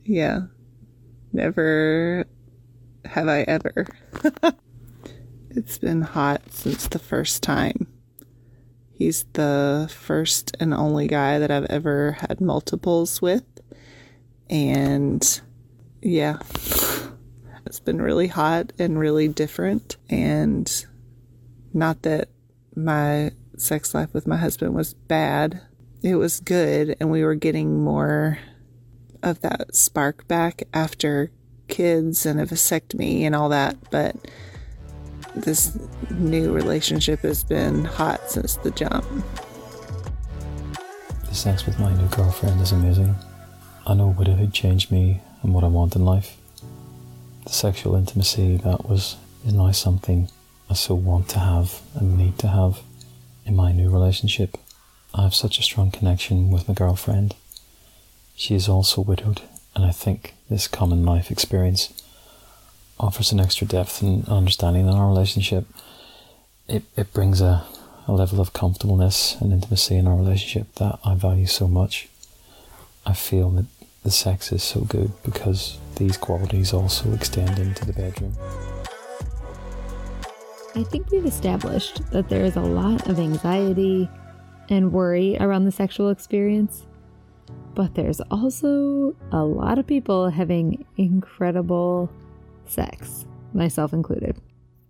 yeah, 0.03 0.41
never 1.31 2.25
have 3.05 3.27
I 3.27 3.41
ever. 3.41 3.87
it's 5.55 5.77
been 5.77 6.01
hot 6.01 6.41
since 6.51 6.87
the 6.87 6.99
first 6.99 7.43
time. 7.43 7.87
He's 8.93 9.25
the 9.33 9.89
first 9.93 10.55
and 10.59 10.73
only 10.73 11.07
guy 11.07 11.39
that 11.39 11.51
I've 11.51 11.65
ever 11.65 12.13
had 12.13 12.39
multiples 12.39 13.21
with. 13.21 13.43
And 14.49 15.41
yeah, 16.01 16.37
it's 17.65 17.79
been 17.79 18.01
really 18.01 18.27
hot 18.27 18.73
and 18.79 18.99
really 18.99 19.27
different. 19.27 19.97
And 20.09 20.85
not 21.73 22.03
that 22.03 22.29
my 22.75 23.31
sex 23.57 23.93
life 23.93 24.13
with 24.13 24.27
my 24.27 24.37
husband 24.37 24.73
was 24.73 24.93
bad, 24.93 25.61
it 26.03 26.15
was 26.15 26.39
good. 26.39 26.95
And 26.99 27.11
we 27.11 27.23
were 27.23 27.35
getting 27.35 27.83
more 27.83 28.39
of 29.23 29.41
that 29.41 29.75
spark 29.75 30.27
back 30.27 30.63
after 30.73 31.31
kids 31.67 32.25
and 32.25 32.39
a 32.39 32.45
vasectomy 32.45 33.21
and 33.21 33.35
all 33.35 33.49
that. 33.49 33.77
But 33.91 34.15
this 35.35 35.77
new 36.09 36.51
relationship 36.51 37.21
has 37.21 37.43
been 37.43 37.85
hot 37.85 38.29
since 38.29 38.55
the 38.57 38.71
jump. 38.71 39.05
The 41.27 41.35
sex 41.35 41.65
with 41.65 41.79
my 41.79 41.93
new 41.93 42.07
girlfriend 42.07 42.59
is 42.61 42.71
amazing. 42.71 43.15
I 43.87 43.93
know 43.93 44.11
had 44.11 44.53
changed 44.53 44.91
me 44.91 45.21
and 45.41 45.53
what 45.53 45.63
I 45.63 45.67
want 45.67 45.95
in 45.95 46.05
life. 46.05 46.37
The 47.45 47.53
sexual 47.53 47.95
intimacy 47.95 48.57
that 48.57 48.87
was 48.87 49.17
is 49.45 49.53
now 49.53 49.71
something 49.71 50.29
I 50.69 50.73
so 50.73 50.93
want 50.95 51.29
to 51.29 51.39
have 51.39 51.81
and 51.95 52.17
need 52.17 52.37
to 52.39 52.47
have 52.47 52.79
in 53.45 53.55
my 53.55 53.71
new 53.71 53.89
relationship. 53.89 54.57
I 55.13 55.23
have 55.23 55.35
such 55.35 55.59
a 55.59 55.63
strong 55.63 55.91
connection 55.91 56.51
with 56.51 56.67
my 56.67 56.73
girlfriend. 56.73 57.35
She 58.35 58.55
is 58.55 58.69
also 58.69 59.01
widowed, 59.01 59.41
and 59.75 59.83
I 59.83 59.91
think 59.91 60.35
this 60.49 60.67
common 60.67 61.05
life 61.05 61.31
experience 61.31 61.91
offers 63.01 63.31
an 63.31 63.39
extra 63.39 63.65
depth 63.65 64.01
and 64.01 64.27
understanding 64.29 64.87
in 64.87 64.93
our 64.93 65.07
relationship. 65.07 65.65
It, 66.67 66.83
it 66.95 67.11
brings 67.11 67.41
a, 67.41 67.65
a 68.07 68.11
level 68.11 68.39
of 68.39 68.53
comfortableness 68.53 69.35
and 69.41 69.51
intimacy 69.51 69.97
in 69.97 70.07
our 70.07 70.15
relationship 70.15 70.75
that 70.75 70.99
I 71.03 71.15
value 71.15 71.47
so 71.47 71.67
much. 71.67 72.07
I 73.05 73.13
feel 73.13 73.49
that 73.51 73.65
the 74.03 74.11
sex 74.11 74.51
is 74.51 74.61
so 74.61 74.81
good 74.81 75.11
because 75.23 75.79
these 75.95 76.15
qualities 76.15 76.73
also 76.73 77.11
extend 77.13 77.57
into 77.57 77.85
the 77.85 77.93
bedroom. 77.93 78.37
I 80.75 80.83
think 80.83 81.09
we've 81.11 81.25
established 81.25 82.09
that 82.11 82.29
there 82.29 82.45
is 82.45 82.55
a 82.55 82.61
lot 82.61 83.09
of 83.09 83.19
anxiety 83.19 84.09
and 84.69 84.93
worry 84.93 85.37
around 85.39 85.65
the 85.65 85.71
sexual 85.71 86.09
experience, 86.09 86.83
but 87.75 87.95
there's 87.95 88.21
also 88.31 89.15
a 89.31 89.43
lot 89.43 89.79
of 89.79 89.87
people 89.87 90.29
having 90.29 90.85
incredible 90.97 92.09
sex, 92.71 93.25
myself 93.53 93.93
included. 93.93 94.39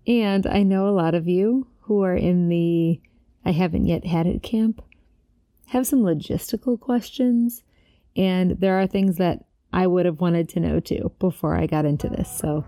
And 0.08 0.48
I 0.48 0.64
know 0.64 0.88
a 0.88 0.92
lot 0.92 1.16
of 1.16 1.28
you 1.28 1.68
who 1.82 2.04
are 2.04 2.16
in 2.16 2.48
the 2.50 3.02
I 3.44 3.52
haven't 3.52 3.88
yet 3.88 4.06
had 4.06 4.28
it 4.28 4.44
camp 4.44 4.84
have 5.72 5.88
some 5.88 6.02
logistical 6.02 6.78
questions, 6.78 7.64
and 8.18 8.60
there 8.60 8.82
are 8.82 8.88
things 8.88 9.16
that 9.18 9.46
I 9.72 9.88
would 9.88 10.06
have 10.06 10.20
wanted 10.20 10.50
to 10.50 10.60
know 10.60 10.82
too 10.82 11.14
before 11.18 11.56
I 11.56 11.66
got 11.66 11.86
into 11.86 12.10
this. 12.10 12.30
So 12.30 12.66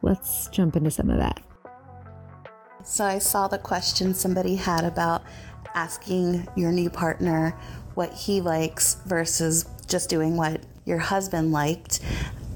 let's 0.00 0.48
jump 0.48 0.76
into 0.76 0.90
some 0.90 1.10
of 1.10 1.18
that. 1.18 1.42
So 2.82 3.04
I 3.04 3.18
saw 3.18 3.48
the 3.48 3.58
question 3.58 4.14
somebody 4.14 4.56
had 4.56 4.84
about 4.84 5.24
asking 5.74 6.48
your 6.56 6.72
new 6.72 6.88
partner 6.88 7.54
what 7.94 8.14
he 8.14 8.40
likes 8.40 8.94
versus 9.04 9.66
just 9.86 10.08
doing 10.08 10.38
what 10.38 10.62
your 10.86 10.98
husband 10.98 11.52
liked. 11.52 12.00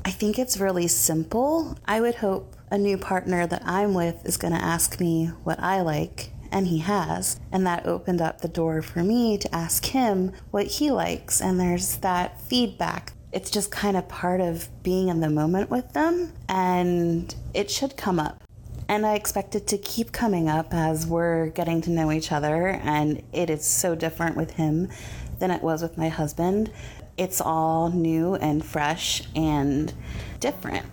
I 0.04 0.10
think 0.10 0.38
it's 0.38 0.58
really 0.58 0.88
simple. 0.88 1.76
I 1.86 2.00
would 2.00 2.16
hope 2.16 2.56
a 2.70 2.78
new 2.78 2.96
partner 2.96 3.46
that 3.46 3.62
I'm 3.66 3.94
with 3.94 4.24
is 4.24 4.36
going 4.36 4.54
to 4.54 4.62
ask 4.62 4.98
me 5.00 5.26
what 5.44 5.60
I 5.60 5.82
like, 5.82 6.30
and 6.50 6.66
he 6.66 6.78
has. 6.78 7.38
And 7.52 7.66
that 7.66 7.86
opened 7.86 8.20
up 8.22 8.40
the 8.40 8.48
door 8.48 8.80
for 8.82 9.02
me 9.02 9.36
to 9.38 9.54
ask 9.54 9.86
him 9.86 10.32
what 10.50 10.66
he 10.66 10.90
likes, 10.90 11.40
and 11.40 11.60
there's 11.60 11.96
that 11.98 12.40
feedback. 12.40 13.12
It's 13.32 13.50
just 13.50 13.70
kind 13.70 13.96
of 13.96 14.08
part 14.08 14.40
of 14.40 14.68
being 14.82 15.08
in 15.08 15.20
the 15.20 15.30
moment 15.30 15.70
with 15.70 15.92
them, 15.92 16.32
and 16.48 17.34
it 17.54 17.70
should 17.70 17.96
come 17.96 18.18
up. 18.18 18.42
And 18.88 19.06
I 19.06 19.14
expect 19.14 19.54
it 19.54 19.68
to 19.68 19.78
keep 19.78 20.10
coming 20.10 20.48
up 20.48 20.74
as 20.74 21.06
we're 21.06 21.46
getting 21.50 21.80
to 21.82 21.90
know 21.90 22.10
each 22.10 22.32
other, 22.32 22.68
and 22.68 23.22
it 23.32 23.50
is 23.50 23.64
so 23.64 23.94
different 23.94 24.36
with 24.36 24.52
him 24.52 24.88
than 25.38 25.50
it 25.50 25.62
was 25.62 25.82
with 25.82 25.96
my 25.96 26.08
husband. 26.08 26.72
It's 27.16 27.40
all 27.40 27.90
new 27.90 28.34
and 28.36 28.64
fresh 28.64 29.22
and 29.34 29.92
different. 30.40 30.86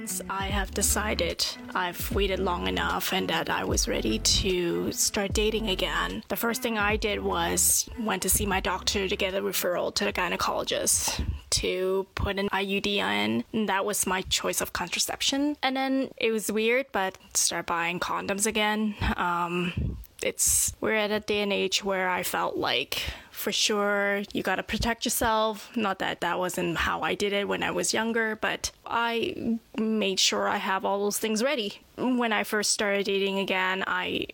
Once 0.00 0.22
I 0.30 0.46
have 0.46 0.70
decided 0.70 1.44
I've 1.74 2.10
waited 2.14 2.38
long 2.38 2.66
enough 2.66 3.12
and 3.12 3.28
that 3.28 3.50
I 3.50 3.64
was 3.64 3.86
ready 3.86 4.18
to 4.18 4.92
start 4.92 5.34
dating 5.34 5.68
again, 5.68 6.22
the 6.28 6.36
first 6.36 6.62
thing 6.62 6.78
I 6.78 6.96
did 6.96 7.20
was 7.22 7.86
went 7.98 8.22
to 8.22 8.30
see 8.30 8.46
my 8.46 8.60
doctor 8.60 9.08
to 9.08 9.16
get 9.16 9.34
a 9.34 9.42
referral 9.42 9.94
to 9.96 10.04
the 10.04 10.12
gynecologist 10.12 11.22
to 11.50 12.06
put 12.14 12.38
an 12.38 12.48
IUD 12.48 12.86
in. 12.86 13.44
And 13.52 13.68
that 13.68 13.84
was 13.84 14.06
my 14.06 14.22
choice 14.22 14.60
of 14.60 14.72
contraception. 14.72 15.56
And 15.62 15.76
then 15.76 16.10
it 16.16 16.30
was 16.30 16.50
weird, 16.50 16.86
but 16.92 17.18
start 17.34 17.66
buying 17.66 18.00
condoms 18.00 18.46
again. 18.46 18.94
Um, 19.16 19.98
it's 20.22 20.74
we're 20.80 20.94
at 20.94 21.10
a 21.10 21.20
day 21.20 21.40
and 21.40 21.52
age 21.52 21.84
where 21.84 22.08
I 22.08 22.22
felt 22.22 22.56
like 22.56 23.02
for 23.30 23.52
sure 23.52 24.22
you 24.32 24.42
got 24.42 24.56
to 24.56 24.62
protect 24.62 25.04
yourself. 25.04 25.74
Not 25.76 25.98
that 26.00 26.20
that 26.20 26.38
wasn't 26.38 26.76
how 26.78 27.02
I 27.02 27.14
did 27.14 27.32
it 27.32 27.48
when 27.48 27.62
I 27.62 27.70
was 27.70 27.94
younger 27.94 28.36
but 28.36 28.70
I 28.86 29.58
made 29.78 30.20
sure 30.20 30.48
I 30.48 30.58
have 30.58 30.84
all 30.84 31.02
those 31.02 31.18
things 31.18 31.42
ready. 31.42 31.80
When 31.96 32.32
I 32.32 32.44
first 32.44 32.70
started 32.72 33.06
dating 33.06 33.38
again 33.38 33.84
I 33.86 34.26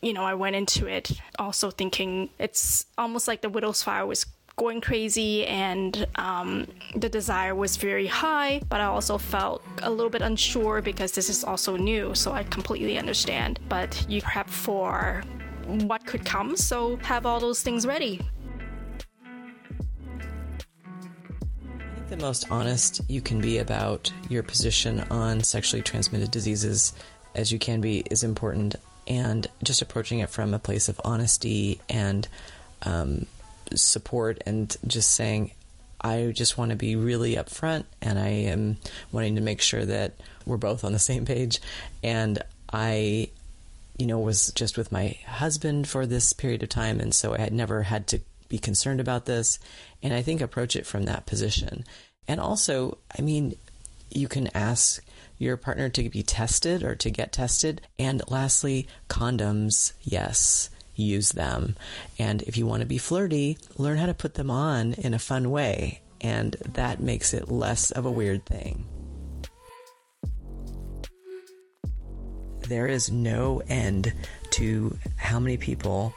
you 0.00 0.12
know 0.12 0.24
I 0.24 0.34
went 0.34 0.56
into 0.56 0.86
it 0.86 1.12
also 1.38 1.70
thinking 1.70 2.30
it's 2.38 2.86
almost 2.98 3.28
like 3.28 3.40
the 3.40 3.48
widow's 3.48 3.82
fire 3.82 4.06
was 4.06 4.26
going 4.56 4.80
crazy 4.80 5.46
and 5.46 6.06
um, 6.16 6.66
the 6.94 7.08
desire 7.08 7.54
was 7.54 7.76
very 7.76 8.06
high, 8.06 8.60
but 8.68 8.80
I 8.80 8.84
also 8.84 9.18
felt 9.18 9.62
a 9.82 9.90
little 9.90 10.10
bit 10.10 10.22
unsure 10.22 10.82
because 10.82 11.12
this 11.12 11.28
is 11.28 11.42
also 11.44 11.76
new, 11.76 12.14
so 12.14 12.32
I 12.32 12.44
completely 12.44 12.98
understand. 12.98 13.58
But 13.68 14.04
you 14.08 14.20
prep 14.22 14.48
for 14.48 15.22
what 15.66 16.04
could 16.06 16.24
come, 16.24 16.56
so 16.56 16.96
have 16.96 17.24
all 17.26 17.40
those 17.40 17.62
things 17.62 17.86
ready. 17.86 18.20
I 21.64 21.94
think 21.94 22.08
the 22.08 22.16
most 22.16 22.50
honest 22.50 23.00
you 23.08 23.20
can 23.20 23.40
be 23.40 23.58
about 23.58 24.12
your 24.28 24.42
position 24.42 25.00
on 25.10 25.42
sexually 25.42 25.82
transmitted 25.82 26.30
diseases 26.30 26.92
as 27.34 27.50
you 27.50 27.58
can 27.58 27.80
be 27.80 28.00
is 28.10 28.22
important, 28.22 28.76
and 29.08 29.46
just 29.62 29.80
approaching 29.82 30.18
it 30.18 30.28
from 30.28 30.52
a 30.52 30.58
place 30.58 30.88
of 30.88 31.00
honesty 31.04 31.80
and 31.88 32.28
um, 32.82 33.26
support 33.80 34.42
and 34.46 34.76
just 34.86 35.12
saying, 35.12 35.52
I 36.02 36.32
just 36.34 36.58
want 36.58 36.70
to 36.70 36.76
be 36.76 36.96
really 36.96 37.36
upfront 37.36 37.84
and 38.00 38.18
I 38.18 38.28
am 38.28 38.78
wanting 39.12 39.36
to 39.36 39.40
make 39.40 39.60
sure 39.60 39.84
that 39.84 40.14
we're 40.44 40.56
both 40.56 40.84
on 40.84 40.92
the 40.92 40.98
same 40.98 41.24
page. 41.24 41.60
And 42.02 42.40
I, 42.72 43.28
you 43.98 44.06
know, 44.06 44.18
was 44.18 44.52
just 44.52 44.76
with 44.76 44.90
my 44.90 45.16
husband 45.26 45.88
for 45.88 46.06
this 46.06 46.32
period 46.32 46.62
of 46.62 46.68
time. 46.68 46.98
And 46.98 47.14
so 47.14 47.34
I 47.34 47.38
had 47.38 47.52
never 47.52 47.82
had 47.82 48.08
to 48.08 48.20
be 48.48 48.58
concerned 48.58 49.00
about 49.00 49.26
this. 49.26 49.60
And 50.02 50.12
I 50.12 50.22
think 50.22 50.40
approach 50.40 50.74
it 50.74 50.86
from 50.86 51.04
that 51.04 51.26
position. 51.26 51.84
And 52.26 52.40
also, 52.40 52.98
I 53.16 53.22
mean, 53.22 53.54
you 54.10 54.26
can 54.26 54.48
ask 54.54 55.02
your 55.38 55.56
partner 55.56 55.88
to 55.88 56.08
be 56.08 56.22
tested 56.22 56.82
or 56.82 56.94
to 56.96 57.10
get 57.10 57.32
tested. 57.32 57.80
And 57.98 58.22
lastly, 58.28 58.88
condoms, 59.08 59.92
yes 60.02 60.68
use 61.02 61.32
them. 61.32 61.76
And 62.18 62.42
if 62.42 62.56
you 62.56 62.66
want 62.66 62.80
to 62.80 62.86
be 62.86 62.98
flirty, 62.98 63.58
learn 63.76 63.98
how 63.98 64.06
to 64.06 64.14
put 64.14 64.34
them 64.34 64.50
on 64.50 64.94
in 64.94 65.14
a 65.14 65.18
fun 65.18 65.50
way. 65.50 66.00
And 66.20 66.56
that 66.74 67.00
makes 67.00 67.34
it 67.34 67.50
less 67.50 67.90
of 67.90 68.06
a 68.06 68.10
weird 68.10 68.46
thing. 68.46 68.86
There 72.60 72.86
is 72.86 73.10
no 73.10 73.62
end 73.68 74.12
to 74.52 74.96
how 75.16 75.40
many 75.40 75.56
people 75.56 76.14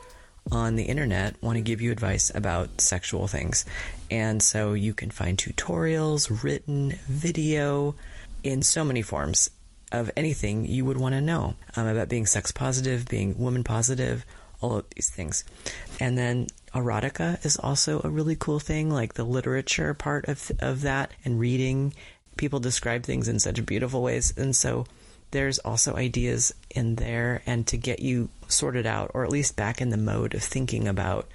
on 0.51 0.75
the 0.75 0.83
internet 0.83 1.41
want 1.41 1.57
to 1.57 1.61
give 1.61 1.81
you 1.81 1.91
advice 1.91 2.31
about 2.33 2.79
sexual 2.79 3.27
things. 3.27 3.65
And 4.11 4.41
so 4.43 4.73
you 4.73 4.93
can 4.93 5.09
find 5.09 5.37
tutorials, 5.37 6.43
written, 6.43 6.93
video, 7.07 7.95
in 8.43 8.61
so 8.61 8.85
many 8.85 9.01
forms 9.01 9.49
of 9.91 10.11
anything 10.15 10.65
you 10.65 10.85
would 10.85 10.97
want 10.97 11.13
to 11.15 11.21
know 11.21 11.55
um, 11.75 11.87
about 11.87 12.09
being 12.09 12.25
sex 12.25 12.51
positive, 12.51 13.07
being 13.07 13.37
woman 13.37 13.63
positive, 13.63 14.25
all 14.61 14.77
of 14.77 14.85
these 14.95 15.09
things. 15.09 15.43
And 15.99 16.17
then 16.17 16.47
erotica 16.73 17.43
is 17.45 17.57
also 17.57 18.01
a 18.03 18.09
really 18.09 18.35
cool 18.35 18.59
thing, 18.59 18.89
like 18.89 19.13
the 19.13 19.23
literature 19.23 19.93
part 19.93 20.27
of 20.27 20.51
of 20.59 20.81
that 20.81 21.11
and 21.23 21.39
reading. 21.39 21.93
People 22.37 22.59
describe 22.59 23.03
things 23.03 23.27
in 23.27 23.39
such 23.39 23.65
beautiful 23.65 24.01
ways, 24.01 24.33
and 24.35 24.55
so 24.55 24.85
there's 25.31 25.59
also 25.59 25.95
ideas 25.95 26.53
in 26.69 26.95
there, 26.95 27.41
and 27.45 27.65
to 27.67 27.77
get 27.77 27.99
you 27.99 28.29
sorted 28.47 28.85
out, 28.85 29.11
or 29.13 29.23
at 29.23 29.31
least 29.31 29.55
back 29.55 29.81
in 29.81 29.89
the 29.89 29.97
mode 29.97 30.33
of 30.33 30.43
thinking 30.43 30.87
about 30.87 31.27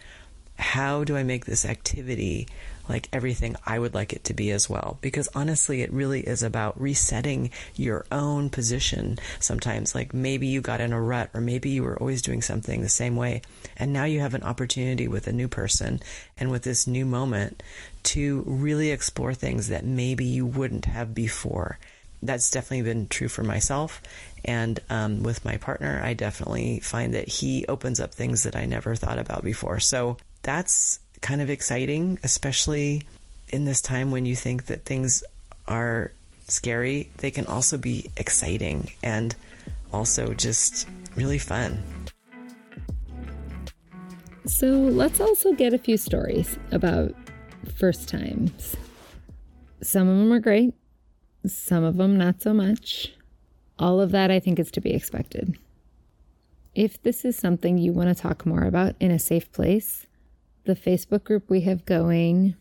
how 0.59 1.05
do 1.05 1.17
I 1.17 1.23
make 1.23 1.47
this 1.47 1.65
activity 1.65 2.47
like 2.91 3.09
everything 3.13 3.57
I 3.65 3.79
would 3.79 3.95
like 3.95 4.13
it 4.13 4.25
to 4.25 4.35
be 4.35 4.51
as 4.51 4.69
well. 4.69 4.99
Because 5.01 5.29
honestly, 5.35 5.81
it 5.81 5.93
really 5.93 6.21
is 6.21 6.43
about 6.43 6.79
resetting 6.81 7.51
your 7.77 8.05
own 8.11 8.51
position 8.51 9.19
sometimes. 9.39 9.95
Like 9.95 10.13
maybe 10.13 10.49
you 10.49 10.61
got 10.61 10.81
in 10.81 10.93
a 10.93 11.01
rut, 11.01 11.31
or 11.33 11.41
maybe 11.41 11.71
you 11.71 11.83
were 11.83 11.99
always 11.99 12.21
doing 12.21 12.43
something 12.43 12.83
the 12.83 12.89
same 12.89 13.17
way. 13.17 13.43
And 13.77 13.93
now 13.93 14.05
you 14.05 14.21
have 14.21 14.35
an 14.35 14.43
opportunity 14.43 15.09
with 15.09 15.27
a 15.29 15.33
new 15.33 15.49
person 15.49 16.01
and 16.37 16.51
with 16.51 16.65
this 16.65 16.87
new 16.87 17.07
moment 17.07 17.63
to 18.03 18.43
really 18.47 18.91
explore 18.91 19.35
things 19.35 19.69
that 19.69 19.85
maybe 19.85 20.25
you 20.25 20.45
wouldn't 20.45 20.87
have 20.87 21.15
before. 21.15 21.79
That's 22.23 22.51
definitely 22.51 22.83
been 22.83 23.09
true 23.09 23.29
for 23.29 23.45
myself. 23.45 24.03
And 24.45 24.81
um, 24.91 25.23
with 25.23 25.45
my 25.45 25.57
partner, 25.57 26.01
I 26.03 26.15
definitely 26.15 26.81
find 26.81 27.15
that 27.15 27.29
he 27.29 27.65
opens 27.67 28.01
up 28.01 28.13
things 28.13 28.43
that 28.43 28.57
I 28.57 28.67
never 28.67 28.95
thought 28.95 29.19
about 29.19 29.45
before. 29.45 29.81
So 29.81 30.17
that's 30.43 31.01
kind 31.21 31.41
of 31.41 31.51
exciting, 31.51 32.19
especially 32.23 33.03
in 33.49 33.65
this 33.65 33.81
time 33.81 34.11
when 34.11 34.27
you 34.27 34.37
think 34.37 34.67
that 34.67 34.85
things 34.85 35.23
are 35.67 36.13
scary. 36.49 37.11
They 37.19 37.31
can 37.31 37.47
also 37.47 37.79
be 37.79 38.11
exciting 38.17 38.91
and 39.03 39.35
also 39.93 40.35
just 40.35 40.89
really 41.17 41.39
fun. 41.39 41.83
So 44.47 44.67
let's 44.67 45.21
also 45.21 45.53
get 45.53 45.75
a 45.75 45.79
few 45.79 45.97
stories 45.97 46.59
about 46.73 47.15
first 47.77 48.09
times. 48.09 48.77
Some 49.83 50.09
of 50.09 50.19
them 50.19 50.33
are 50.33 50.41
great, 50.41 50.75
some 51.47 51.85
of 51.85 51.97
them 51.97 52.19
not 52.19 52.43
so 52.43 52.53
much. 52.53 53.15
All 53.79 54.01
of 54.01 54.11
that 54.11 54.31
I 54.31 54.41
think 54.41 54.59
is 54.59 54.71
to 54.73 54.81
be 54.81 54.93
expected. 54.93 55.57
If 56.75 57.03
this 57.03 57.25
is 57.25 57.37
something 57.37 57.79
you 57.79 57.93
want 57.93 58.09
to 58.09 58.15
talk 58.21 58.45
more 58.45 58.65
about 58.65 58.95
in 59.01 59.11
a 59.11 59.19
safe 59.19 59.51
place, 59.53 60.07
the 60.71 60.77
Facebook 60.77 61.25
group 61.25 61.51
we 61.51 61.63
have 61.63 61.85
going 61.85 62.55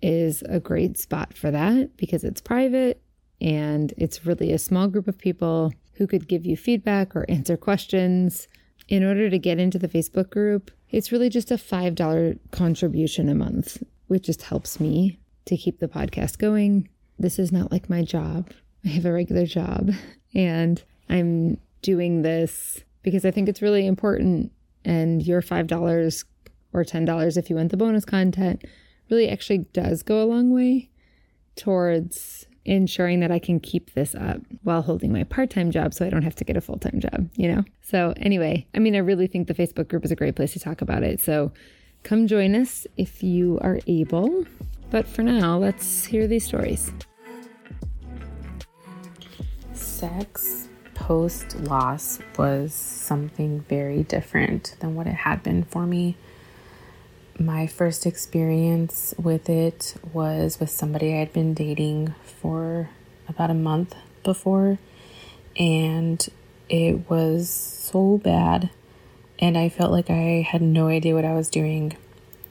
is 0.00 0.42
a 0.48 0.58
great 0.58 0.96
spot 0.96 1.36
for 1.36 1.50
that 1.50 1.94
because 1.98 2.24
it's 2.24 2.40
private 2.40 3.02
and 3.38 3.92
it's 3.98 4.24
really 4.24 4.50
a 4.50 4.58
small 4.58 4.88
group 4.88 5.06
of 5.06 5.18
people 5.18 5.70
who 5.94 6.06
could 6.06 6.26
give 6.26 6.46
you 6.46 6.56
feedback 6.56 7.14
or 7.14 7.26
answer 7.28 7.58
questions. 7.58 8.48
In 8.88 9.04
order 9.04 9.28
to 9.28 9.38
get 9.38 9.58
into 9.58 9.78
the 9.78 9.88
Facebook 9.88 10.30
group, 10.30 10.70
it's 10.88 11.12
really 11.12 11.28
just 11.28 11.50
a 11.50 11.56
$5 11.56 12.38
contribution 12.50 13.28
a 13.28 13.34
month, 13.34 13.82
which 14.06 14.24
just 14.24 14.42
helps 14.42 14.80
me 14.80 15.18
to 15.44 15.54
keep 15.54 15.80
the 15.80 15.86
podcast 15.86 16.38
going. 16.38 16.88
This 17.18 17.38
is 17.38 17.52
not 17.52 17.70
like 17.70 17.90
my 17.90 18.02
job. 18.02 18.48
I 18.86 18.88
have 18.88 19.04
a 19.04 19.12
regular 19.12 19.44
job 19.44 19.90
and 20.34 20.82
I'm 21.10 21.58
doing 21.82 22.22
this 22.22 22.82
because 23.02 23.26
I 23.26 23.30
think 23.30 23.50
it's 23.50 23.60
really 23.60 23.86
important. 23.86 24.50
And 24.82 25.22
your 25.22 25.42
$5 25.42 26.24
or 26.72 26.84
$10 26.84 27.36
if 27.36 27.50
you 27.50 27.56
want 27.56 27.70
the 27.70 27.76
bonus 27.76 28.04
content 28.04 28.64
really 29.10 29.28
actually 29.28 29.58
does 29.72 30.02
go 30.02 30.22
a 30.22 30.26
long 30.26 30.52
way 30.52 30.90
towards 31.56 32.46
ensuring 32.64 33.20
that 33.20 33.30
I 33.30 33.38
can 33.38 33.58
keep 33.58 33.94
this 33.94 34.14
up 34.14 34.40
while 34.62 34.82
holding 34.82 35.12
my 35.12 35.24
part 35.24 35.50
time 35.50 35.70
job 35.70 35.94
so 35.94 36.06
I 36.06 36.10
don't 36.10 36.22
have 36.22 36.36
to 36.36 36.44
get 36.44 36.56
a 36.56 36.60
full 36.60 36.78
time 36.78 37.00
job, 37.00 37.28
you 37.36 37.52
know? 37.52 37.64
So, 37.82 38.14
anyway, 38.18 38.66
I 38.74 38.78
mean, 38.78 38.94
I 38.94 38.98
really 38.98 39.26
think 39.26 39.48
the 39.48 39.54
Facebook 39.54 39.88
group 39.88 40.04
is 40.04 40.10
a 40.10 40.16
great 40.16 40.36
place 40.36 40.52
to 40.52 40.60
talk 40.60 40.80
about 40.80 41.02
it. 41.02 41.20
So, 41.20 41.52
come 42.02 42.26
join 42.26 42.54
us 42.54 42.86
if 42.96 43.22
you 43.22 43.58
are 43.62 43.80
able. 43.86 44.46
But 44.90 45.06
for 45.06 45.22
now, 45.22 45.58
let's 45.58 46.04
hear 46.04 46.26
these 46.26 46.44
stories. 46.44 46.92
Sex 49.72 50.68
post 50.94 51.58
loss 51.60 52.20
was 52.38 52.74
something 52.74 53.60
very 53.62 54.02
different 54.04 54.76
than 54.80 54.94
what 54.94 55.06
it 55.06 55.14
had 55.14 55.42
been 55.42 55.64
for 55.64 55.86
me 55.86 56.16
my 57.40 57.66
first 57.66 58.04
experience 58.04 59.14
with 59.16 59.48
it 59.48 59.94
was 60.12 60.60
with 60.60 60.68
somebody 60.68 61.14
I 61.14 61.20
had 61.20 61.32
been 61.32 61.54
dating 61.54 62.14
for 62.22 62.90
about 63.28 63.50
a 63.50 63.54
month 63.54 63.94
before, 64.22 64.78
and 65.56 66.28
it 66.68 67.08
was 67.08 67.48
so 67.48 68.18
bad. 68.18 68.68
And 69.38 69.56
I 69.56 69.70
felt 69.70 69.90
like 69.90 70.10
I 70.10 70.46
had 70.46 70.60
no 70.60 70.88
idea 70.88 71.14
what 71.14 71.24
I 71.24 71.32
was 71.32 71.48
doing. 71.48 71.96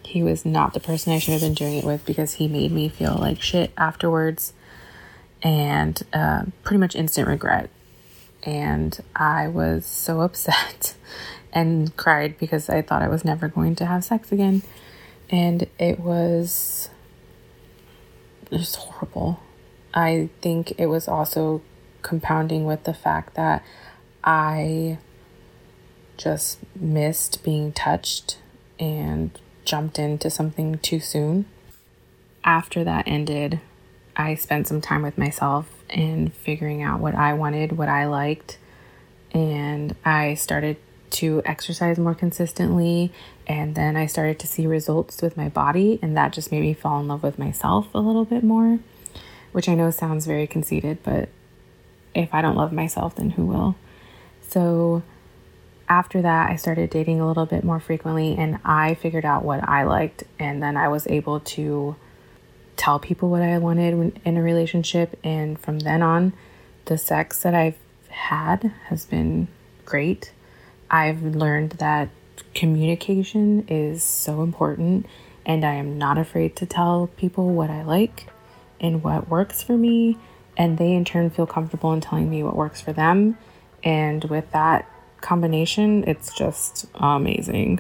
He 0.04 0.24
was 0.24 0.44
not 0.44 0.74
the 0.74 0.80
person 0.80 1.14
I 1.14 1.20
should 1.20 1.34
have 1.34 1.42
been 1.42 1.54
doing 1.54 1.76
it 1.76 1.86
with 1.86 2.04
because 2.04 2.34
he 2.34 2.48
made 2.48 2.72
me 2.72 2.90
feel 2.90 3.16
like 3.16 3.44
shit 3.44 3.72
afterwards 3.78 4.54
and 5.44 6.02
uh, 6.12 6.46
pretty 6.64 6.80
much 6.80 6.96
instant 6.96 7.28
regret. 7.28 7.70
And 8.42 9.00
I 9.16 9.50
was 9.50 9.86
so 9.86 10.22
upset 10.22 10.96
and 11.54 11.96
cried 11.98 12.38
because 12.38 12.70
I 12.70 12.82
thought 12.82 13.02
I 13.02 13.08
was 13.08 13.26
never 13.26 13.48
going 13.48 13.76
to 13.76 13.86
have 13.86 14.04
sex 14.04 14.32
again. 14.32 14.62
And 15.30 15.68
it 15.78 16.00
was 16.00 16.90
just 18.52 18.76
horrible. 18.78 19.40
I 19.94 20.30
think 20.42 20.74
it 20.78 20.88
was 20.88 21.08
also 21.08 21.62
compounding 22.02 22.66
with 22.66 22.84
the 22.84 22.94
fact 22.94 23.36
that 23.36 23.64
I 24.24 24.98
just 26.18 26.60
missed 26.76 27.44
being 27.44 27.72
touched 27.72 28.40
and 28.80 29.32
jumped 29.66 30.00
into 30.00 30.30
something 30.30 30.78
too 30.80 31.00
soon. 31.00 31.46
After 32.44 32.84
that 32.84 33.08
ended, 33.08 33.60
I 34.16 34.36
spent 34.36 34.68
some 34.68 34.82
time 34.82 35.02
with 35.02 35.18
myself 35.18 35.70
and 35.90 36.34
figuring 36.34 36.82
out 36.82 37.00
what 37.00 37.16
I 37.16 37.34
wanted, 37.34 37.78
what 37.78 37.90
I 37.90 38.06
liked, 38.06 38.58
and 39.32 39.96
I 40.04 40.34
started 40.34 40.78
to 41.12 41.42
exercise 41.46 41.98
more 41.98 42.16
consistently. 42.16 43.12
And 43.48 43.76
then 43.76 43.96
I 43.96 44.06
started 44.06 44.40
to 44.40 44.48
see 44.48 44.68
results 44.68 45.22
with 45.22 45.38
my 45.38 45.50
body, 45.50 46.00
and 46.02 46.16
that 46.16 46.34
just 46.34 46.52
made 46.52 46.62
me 46.62 46.74
fall 46.74 47.00
in 47.00 47.08
love 47.08 47.24
with 47.24 47.40
myself 47.40 47.88
a 47.94 48.00
little 48.00 48.26
bit 48.26 48.44
more, 48.44 48.80
which 49.52 49.68
I 49.68 49.76
know 49.76 49.92
sounds 49.92 50.26
very 50.26 50.48
conceited, 50.48 51.00
but 51.04 51.30
if 52.14 52.34
I 52.34 52.42
don't 52.42 52.56
love 52.56 52.72
myself, 52.72 53.16
then 53.16 53.32
who 53.32 53.46
will? 53.46 53.76
So 54.42 55.04
after 55.88 56.22
that, 56.22 56.50
I 56.50 56.56
started 56.56 56.90
dating 56.90 57.20
a 57.20 57.28
little 57.28 57.46
bit 57.46 57.64
more 57.64 57.80
frequently 57.80 58.36
and 58.36 58.60
I 58.64 58.94
figured 58.96 59.26
out 59.26 59.44
what 59.44 59.68
I 59.68 59.84
liked. 59.84 60.24
And 60.38 60.62
then 60.62 60.78
I 60.78 60.88
was 60.88 61.08
able 61.08 61.40
to 61.40 61.96
tell 62.78 63.00
people 63.00 63.30
what 63.30 63.42
I 63.42 63.58
wanted 63.58 64.20
in 64.24 64.38
a 64.38 64.42
relationship. 64.42 65.18
And 65.24 65.60
from 65.60 65.80
then 65.80 66.02
on, 66.02 66.34
the 66.86 66.98
sex 66.98 67.42
that 67.44 67.54
I've 67.54 67.78
had 68.10 68.74
has 68.88 69.06
been 69.06 69.48
great. 69.86 70.32
I've 70.92 71.24
learned 71.24 71.72
that 71.74 72.10
communication 72.56 73.66
is 73.68 74.04
so 74.04 74.42
important, 74.42 75.06
and 75.46 75.64
I 75.64 75.76
am 75.76 75.98
not 75.98 76.18
afraid 76.18 76.56
to 76.58 76.66
tell 76.66 77.08
people 77.18 77.50
what 77.50 77.70
I 77.70 77.84
like 77.84 78.28
and 78.80 79.04
what 79.04 79.30
works 79.30 79.62
for 79.62 79.78
me. 79.78 80.18
And 80.58 80.78
they 80.78 80.94
in 80.94 81.06
turn 81.06 81.30
feel 81.30 81.48
comfortable 81.48 81.94
in 81.94 82.02
telling 82.02 82.30
me 82.30 82.44
what 82.44 82.56
works 82.56 82.82
for 82.82 82.92
them. 82.92 83.38
And 83.84 84.24
with 84.26 84.52
that 84.52 84.90
combination, 85.22 86.04
it's 86.06 86.34
just 86.34 86.86
amazing. 86.96 87.80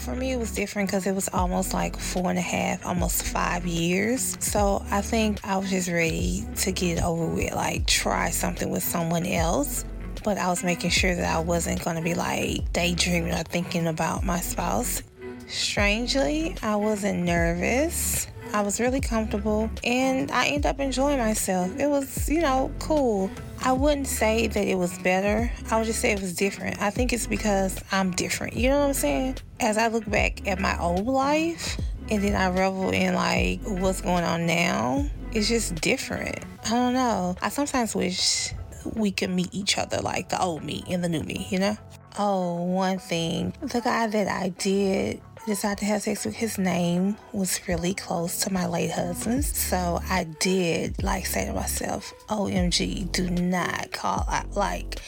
For 0.00 0.14
me, 0.14 0.32
it 0.32 0.38
was 0.38 0.52
different 0.54 0.88
because 0.88 1.06
it 1.06 1.14
was 1.14 1.28
almost 1.32 1.74
like 1.74 1.96
four 1.96 2.30
and 2.30 2.38
a 2.38 2.42
half, 2.42 2.84
almost 2.86 3.22
five 3.24 3.66
years. 3.66 4.36
So 4.40 4.84
I 4.90 5.02
think 5.02 5.44
I 5.44 5.56
was 5.56 5.70
just 5.70 5.88
ready 5.88 6.46
to 6.56 6.72
get 6.72 7.02
over 7.02 7.26
with, 7.26 7.52
like 7.54 7.86
try 7.86 8.30
something 8.30 8.70
with 8.70 8.82
someone 8.82 9.26
else. 9.26 9.84
But 10.24 10.38
I 10.38 10.48
was 10.48 10.64
making 10.64 10.90
sure 10.90 11.14
that 11.14 11.36
I 11.36 11.40
wasn't 11.40 11.84
going 11.84 11.96
to 11.96 12.02
be 12.02 12.14
like 12.14 12.72
daydreaming 12.72 13.32
or 13.32 13.42
thinking 13.44 13.86
about 13.86 14.24
my 14.24 14.40
spouse. 14.40 15.02
Strangely, 15.46 16.56
I 16.62 16.76
wasn't 16.76 17.20
nervous. 17.24 18.26
I 18.52 18.62
was 18.62 18.80
really 18.80 19.00
comfortable 19.00 19.70
and 19.84 20.30
I 20.30 20.46
ended 20.46 20.66
up 20.66 20.80
enjoying 20.80 21.18
myself. 21.18 21.78
It 21.78 21.86
was, 21.86 22.28
you 22.28 22.40
know, 22.40 22.72
cool. 22.78 23.30
I 23.62 23.72
wouldn't 23.72 24.06
say 24.06 24.46
that 24.46 24.66
it 24.66 24.76
was 24.76 24.98
better. 24.98 25.50
I 25.70 25.78
would 25.78 25.86
just 25.86 26.00
say 26.00 26.12
it 26.12 26.20
was 26.20 26.34
different. 26.34 26.80
I 26.80 26.90
think 26.90 27.12
it's 27.12 27.26
because 27.26 27.78
I'm 27.92 28.12
different. 28.12 28.54
You 28.54 28.70
know 28.70 28.80
what 28.80 28.86
I'm 28.86 28.94
saying? 28.94 29.36
As 29.60 29.76
I 29.76 29.88
look 29.88 30.08
back 30.08 30.46
at 30.48 30.60
my 30.60 30.78
old 30.78 31.06
life 31.06 31.78
and 32.10 32.22
then 32.22 32.34
I 32.34 32.48
revel 32.50 32.90
in 32.90 33.14
like 33.14 33.60
what's 33.64 34.00
going 34.00 34.24
on 34.24 34.46
now, 34.46 35.06
it's 35.32 35.48
just 35.48 35.74
different. 35.76 36.38
I 36.64 36.70
don't 36.70 36.94
know. 36.94 37.36
I 37.42 37.50
sometimes 37.50 37.94
wish 37.94 38.52
we 38.94 39.10
could 39.10 39.30
meet 39.30 39.52
each 39.52 39.76
other 39.76 39.98
like 39.98 40.30
the 40.30 40.40
old 40.40 40.64
me 40.64 40.84
and 40.88 41.04
the 41.04 41.08
new 41.08 41.22
me, 41.22 41.46
you 41.50 41.58
know? 41.58 41.76
Oh, 42.18 42.64
one 42.64 42.98
thing. 42.98 43.54
The 43.60 43.80
guy 43.80 44.08
that 44.08 44.26
I 44.26 44.48
did 44.48 45.20
decided 45.48 45.78
to 45.78 45.84
have 45.86 46.02
sex 46.02 46.24
with, 46.24 46.36
his 46.36 46.58
name 46.58 47.16
was 47.32 47.66
really 47.66 47.94
close 47.94 48.40
to 48.40 48.52
my 48.52 48.66
late 48.66 48.90
husband's. 48.90 49.56
So 49.56 50.00
I 50.08 50.24
did 50.24 51.02
like 51.02 51.26
say 51.26 51.46
to 51.46 51.52
myself, 51.52 52.12
OMG, 52.28 53.10
do 53.10 53.30
not 53.30 53.90
call 53.90 54.26
out. 54.30 54.54
Like, 54.54 55.00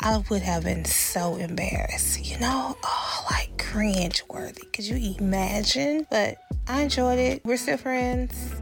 I 0.00 0.22
would 0.30 0.42
have 0.42 0.64
been 0.64 0.84
so 0.84 1.36
embarrassed, 1.36 2.24
you 2.24 2.38
know? 2.38 2.76
Oh, 2.82 3.26
like 3.30 3.58
cringe 3.58 4.22
worthy. 4.30 4.62
Could 4.72 4.86
you 4.86 5.16
imagine? 5.18 6.06
But 6.10 6.38
I 6.66 6.82
enjoyed 6.82 7.18
it. 7.18 7.44
We're 7.44 7.56
still 7.56 7.76
friends. 7.76 8.54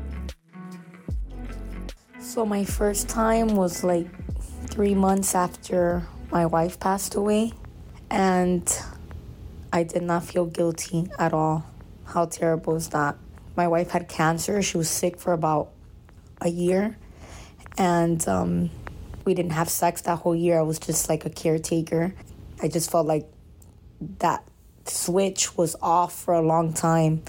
So, 2.19 2.47
my 2.47 2.65
first 2.65 3.09
time 3.09 3.57
was 3.57 3.85
like 3.85 4.07
three 4.69 4.95
months 4.95 5.35
after 5.35 6.03
my 6.31 6.47
wife 6.47 6.81
passed 6.81 7.15
away. 7.15 7.53
And 8.11 8.67
I 9.73 9.85
did 9.85 10.03
not 10.03 10.25
feel 10.25 10.47
guilty 10.47 11.09
at 11.19 11.33
all. 11.33 11.65
How 12.05 12.27
terrible 12.27 12.75
is 12.75 12.89
that? 12.89 13.17
My 13.57 13.69
wife 13.69 13.91
had 13.91 14.09
cancer. 14.09 14.63
She 14.63 14.77
was 14.77 14.91
sick 14.91 15.19
for 15.19 15.33
about 15.33 15.71
a 16.41 16.49
year. 16.49 16.97
And 17.79 18.27
um, 18.27 18.71
we 19.25 19.35
didn't 19.35 19.53
have 19.53 19.69
sex 19.69 20.03
that 20.03 20.19
whole 20.19 20.35
year. 20.35 20.59
I 20.59 20.63
was 20.63 20.81
just 20.81 21.09
like 21.09 21.25
a 21.25 21.31
caretaker. 21.31 22.13
I 22.61 22.69
just 22.69 22.91
felt 22.91 23.07
like 23.07 23.31
that 24.19 24.45
switch 24.87 25.57
was 25.57 25.77
off 25.81 26.19
for 26.19 26.35
a 26.35 26.43
long 26.43 26.73
time. 26.73 27.23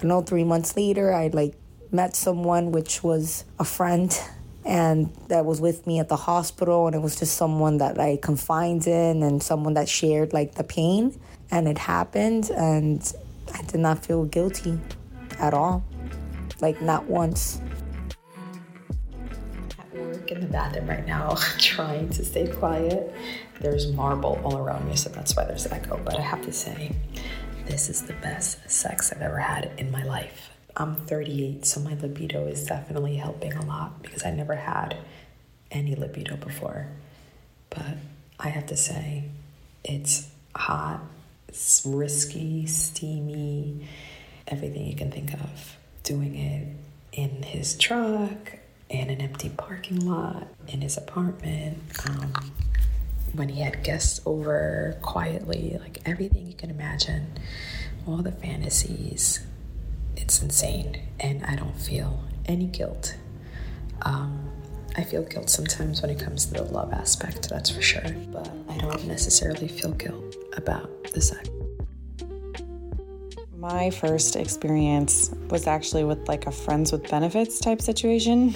I 0.00 0.06
know 0.06 0.22
three 0.22 0.44
months 0.44 0.76
later, 0.76 1.12
I 1.12 1.28
like 1.28 1.54
met 1.90 2.16
someone, 2.16 2.72
which 2.72 3.02
was 3.02 3.44
a 3.58 3.64
friend, 3.64 4.18
and 4.64 5.14
that 5.28 5.44
was 5.44 5.60
with 5.60 5.86
me 5.86 5.98
at 5.98 6.08
the 6.08 6.16
hospital. 6.16 6.86
And 6.86 6.96
it 6.96 7.00
was 7.00 7.18
just 7.18 7.36
someone 7.36 7.78
that 7.78 8.00
I 8.00 8.16
confided 8.16 8.86
in 8.86 9.22
and 9.22 9.42
someone 9.42 9.74
that 9.74 9.90
shared 9.90 10.32
like 10.32 10.54
the 10.54 10.64
pain 10.64 11.18
and 11.50 11.68
it 11.68 11.78
happened 11.78 12.50
and 12.50 13.12
I 13.54 13.62
did 13.62 13.80
not 13.80 14.04
feel 14.04 14.24
guilty 14.24 14.78
at 15.38 15.54
all. 15.54 15.84
Like 16.60 16.80
not 16.80 17.04
once. 17.04 17.60
At 19.78 19.94
work 19.94 20.30
in 20.30 20.40
the 20.40 20.46
bathroom 20.46 20.88
right 20.88 21.06
now, 21.06 21.34
trying 21.58 22.08
to 22.10 22.24
stay 22.24 22.48
quiet. 22.48 23.14
There's 23.60 23.92
marble 23.92 24.40
all 24.44 24.58
around 24.58 24.88
me, 24.88 24.96
so 24.96 25.08
that's 25.10 25.34
why 25.36 25.44
there's 25.44 25.66
echo. 25.66 26.00
But 26.04 26.18
I 26.18 26.22
have 26.22 26.42
to 26.42 26.52
say, 26.52 26.92
this 27.66 27.88
is 27.88 28.02
the 28.02 28.12
best 28.14 28.70
sex 28.70 29.12
I've 29.12 29.22
ever 29.22 29.38
had 29.38 29.70
in 29.78 29.90
my 29.90 30.04
life. 30.04 30.50
I'm 30.76 30.94
38, 30.94 31.64
so 31.64 31.80
my 31.80 31.94
libido 31.94 32.46
is 32.46 32.64
definitely 32.66 33.16
helping 33.16 33.54
a 33.54 33.64
lot 33.64 34.02
because 34.02 34.24
I 34.24 34.30
never 34.30 34.56
had 34.56 34.96
any 35.70 35.94
libido 35.94 36.36
before. 36.36 36.88
But 37.70 37.96
I 38.38 38.50
have 38.50 38.66
to 38.66 38.76
say, 38.76 39.24
it's 39.84 40.28
hot, 40.54 41.00
risky, 41.84 42.66
steamy, 42.66 43.86
everything 44.46 44.86
you 44.86 44.96
can 44.96 45.10
think 45.10 45.32
of. 45.34 45.76
Doing 46.02 46.36
it 46.36 46.76
in 47.12 47.42
his 47.42 47.76
truck, 47.76 48.58
in 48.88 49.10
an 49.10 49.20
empty 49.20 49.48
parking 49.48 50.06
lot, 50.06 50.46
in 50.68 50.80
his 50.80 50.96
apartment, 50.96 51.78
um, 52.08 52.32
when 53.32 53.48
he 53.48 53.60
had 53.60 53.82
guests 53.82 54.20
over 54.24 54.96
quietly, 55.02 55.78
like 55.80 56.00
everything 56.06 56.46
you 56.46 56.54
can 56.54 56.70
imagine, 56.70 57.32
all 58.06 58.18
the 58.18 58.32
fantasies. 58.32 59.44
It's 60.16 60.40
insane, 60.40 61.02
and 61.20 61.44
I 61.44 61.56
don't 61.56 61.78
feel 61.78 62.24
any 62.46 62.66
guilt. 62.66 63.16
Um, 64.02 64.50
I 64.96 65.02
feel 65.02 65.22
guilt 65.22 65.50
sometimes 65.50 66.00
when 66.00 66.10
it 66.10 66.18
comes 66.18 66.46
to 66.46 66.54
the 66.54 66.62
love 66.62 66.92
aspect, 66.92 67.50
that's 67.50 67.70
for 67.70 67.82
sure, 67.82 68.14
but 68.32 68.50
I 68.68 68.78
don't 68.78 69.06
necessarily 69.06 69.68
feel 69.68 69.92
guilt 69.92 70.25
about 70.56 71.04
the 71.12 71.20
sex. 71.20 71.48
My 73.56 73.90
first 73.90 74.36
experience 74.36 75.34
was 75.48 75.66
actually 75.66 76.04
with 76.04 76.28
like 76.28 76.46
a 76.46 76.52
friends 76.52 76.92
with 76.92 77.08
benefits 77.10 77.58
type 77.58 77.80
situation. 77.80 78.54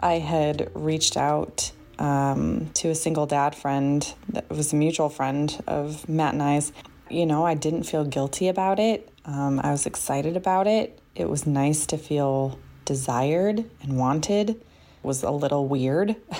I 0.00 0.14
had 0.14 0.70
reached 0.74 1.16
out 1.16 1.70
um, 1.98 2.70
to 2.74 2.88
a 2.88 2.94
single 2.94 3.26
dad 3.26 3.54
friend 3.54 4.12
that 4.30 4.48
was 4.48 4.72
a 4.72 4.76
mutual 4.76 5.08
friend 5.08 5.62
of 5.66 6.08
Matt 6.08 6.32
and 6.32 6.42
I's. 6.42 6.72
You 7.10 7.26
know, 7.26 7.44
I 7.44 7.54
didn't 7.54 7.82
feel 7.84 8.04
guilty 8.04 8.48
about 8.48 8.78
it. 8.78 9.08
Um, 9.24 9.60
I 9.62 9.70
was 9.70 9.86
excited 9.86 10.36
about 10.36 10.66
it. 10.66 10.98
It 11.14 11.28
was 11.28 11.46
nice 11.46 11.86
to 11.86 11.98
feel 11.98 12.58
desired 12.84 13.64
and 13.82 13.98
wanted 13.98 14.60
was 15.02 15.22
a 15.22 15.30
little 15.30 15.66
weird, 15.66 16.16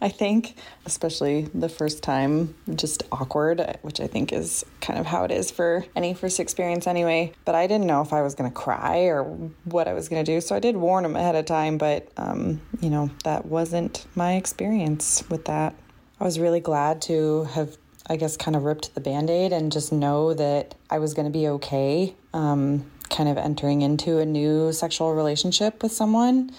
I 0.00 0.08
think, 0.08 0.56
especially 0.84 1.48
the 1.54 1.68
first 1.68 2.02
time, 2.02 2.54
just 2.74 3.02
awkward, 3.10 3.78
which 3.82 4.00
I 4.00 4.06
think 4.06 4.32
is 4.32 4.64
kind 4.80 4.98
of 4.98 5.06
how 5.06 5.24
it 5.24 5.30
is 5.30 5.50
for 5.50 5.84
any 5.96 6.14
first 6.14 6.40
experience 6.40 6.86
anyway. 6.86 7.32
But 7.44 7.54
I 7.54 7.66
didn't 7.66 7.86
know 7.86 8.02
if 8.02 8.12
I 8.12 8.22
was 8.22 8.34
going 8.34 8.50
to 8.50 8.54
cry 8.54 8.98
or 9.04 9.24
what 9.64 9.88
I 9.88 9.94
was 9.94 10.08
going 10.08 10.24
to 10.24 10.30
do. 10.30 10.40
So 10.40 10.54
I 10.54 10.60
did 10.60 10.76
warn 10.76 11.04
him 11.04 11.16
ahead 11.16 11.34
of 11.34 11.46
time, 11.46 11.78
but, 11.78 12.08
um, 12.16 12.60
you 12.80 12.90
know, 12.90 13.10
that 13.24 13.46
wasn't 13.46 14.06
my 14.14 14.34
experience 14.34 15.24
with 15.30 15.46
that. 15.46 15.74
I 16.20 16.24
was 16.24 16.38
really 16.38 16.60
glad 16.60 17.02
to 17.02 17.44
have 17.44 17.76
I 18.06 18.16
guess, 18.16 18.36
kind 18.36 18.54
of 18.54 18.64
ripped 18.64 18.94
the 18.94 19.00
band 19.00 19.30
aid 19.30 19.52
and 19.52 19.72
just 19.72 19.90
know 19.90 20.34
that 20.34 20.74
I 20.90 20.98
was 20.98 21.14
going 21.14 21.24
to 21.24 21.32
be 21.32 21.48
okay, 21.48 22.14
um, 22.34 22.84
kind 23.08 23.30
of 23.30 23.38
entering 23.38 23.80
into 23.80 24.18
a 24.18 24.26
new 24.26 24.72
sexual 24.72 25.14
relationship 25.14 25.82
with 25.82 25.92
someone 25.92 26.50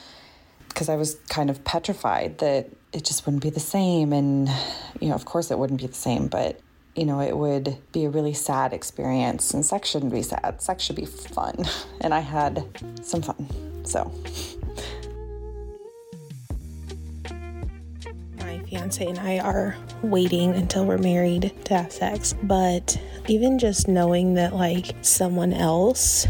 because 0.76 0.90
I 0.90 0.98
was 0.98 1.16
kind 1.30 1.50
of 1.50 1.64
petrified 1.64 2.40
that 2.40 2.68
it 2.92 3.06
just 3.06 3.26
wouldn't 3.26 3.42
be 3.42 3.50
the 3.50 3.62
same. 3.62 4.12
And, 4.12 4.50
you 5.00 5.08
know, 5.08 5.16
of 5.16 5.24
course 5.24 5.50
it 5.50 5.58
wouldn't 5.58 5.80
be 5.80 5.88
the 5.88 5.94
same, 5.94 6.28
but, 6.28 6.60
you 6.96 7.06
know, 7.06 7.22
it 7.22 7.36
would 7.36 7.78
be 7.94 8.04
a 8.04 8.10
really 8.10 8.34
sad 8.34 8.74
experience. 8.74 9.54
And 9.54 9.66
sex 9.66 9.90
shouldn't 9.90 10.12
be 10.12 10.22
sad, 10.22 10.62
sex 10.62 10.84
should 10.84 10.98
be 10.98 11.06
fun. 11.06 11.66
And 12.02 12.14
I 12.14 12.20
had 12.20 12.64
some 13.02 13.22
fun. 13.22 13.48
So. 13.86 14.12
My 18.38 18.60
fiance 18.70 19.04
and 19.04 19.18
I 19.18 19.40
are 19.40 19.78
waiting 20.04 20.54
until 20.54 20.86
we're 20.86 20.98
married 20.98 21.54
to 21.66 21.78
have 21.78 21.92
sex. 21.92 22.36
But 22.44 23.02
even 23.28 23.58
just 23.58 23.88
knowing 23.88 24.34
that, 24.34 24.54
like, 24.54 24.94
someone 25.02 25.54
else 25.54 26.28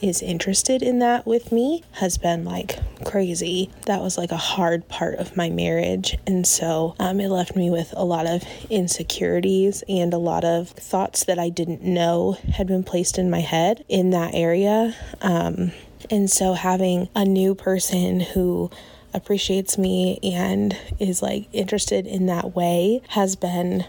is 0.00 0.22
interested 0.22 0.82
in 0.82 0.98
that 1.00 1.26
with 1.26 1.52
me 1.52 1.82
has 1.92 2.18
been 2.18 2.44
like 2.44 2.78
crazy. 3.04 3.70
That 3.86 4.00
was 4.00 4.18
like 4.18 4.30
a 4.30 4.36
hard 4.36 4.88
part 4.88 5.16
of 5.16 5.36
my 5.36 5.50
marriage. 5.50 6.16
And 6.26 6.46
so 6.46 6.94
um, 6.98 7.20
it 7.20 7.28
left 7.28 7.56
me 7.56 7.70
with 7.70 7.92
a 7.96 8.04
lot 8.04 8.26
of 8.26 8.42
insecurities 8.70 9.82
and 9.88 10.12
a 10.12 10.18
lot 10.18 10.44
of 10.44 10.70
thoughts 10.70 11.24
that 11.24 11.38
I 11.38 11.48
didn't 11.48 11.82
know 11.82 12.38
had 12.52 12.66
been 12.66 12.84
placed 12.84 13.18
in 13.18 13.30
my 13.30 13.40
head 13.40 13.84
in 13.88 14.10
that 14.10 14.34
area. 14.34 14.94
Um, 15.20 15.72
and 16.10 16.30
so 16.30 16.54
having 16.54 17.08
a 17.14 17.24
new 17.24 17.54
person 17.54 18.20
who 18.20 18.70
appreciates 19.14 19.78
me 19.78 20.18
and 20.22 20.76
is 20.98 21.22
like 21.22 21.48
interested 21.52 22.06
in 22.06 22.26
that 22.26 22.54
way 22.54 23.02
has 23.08 23.36
been 23.36 23.84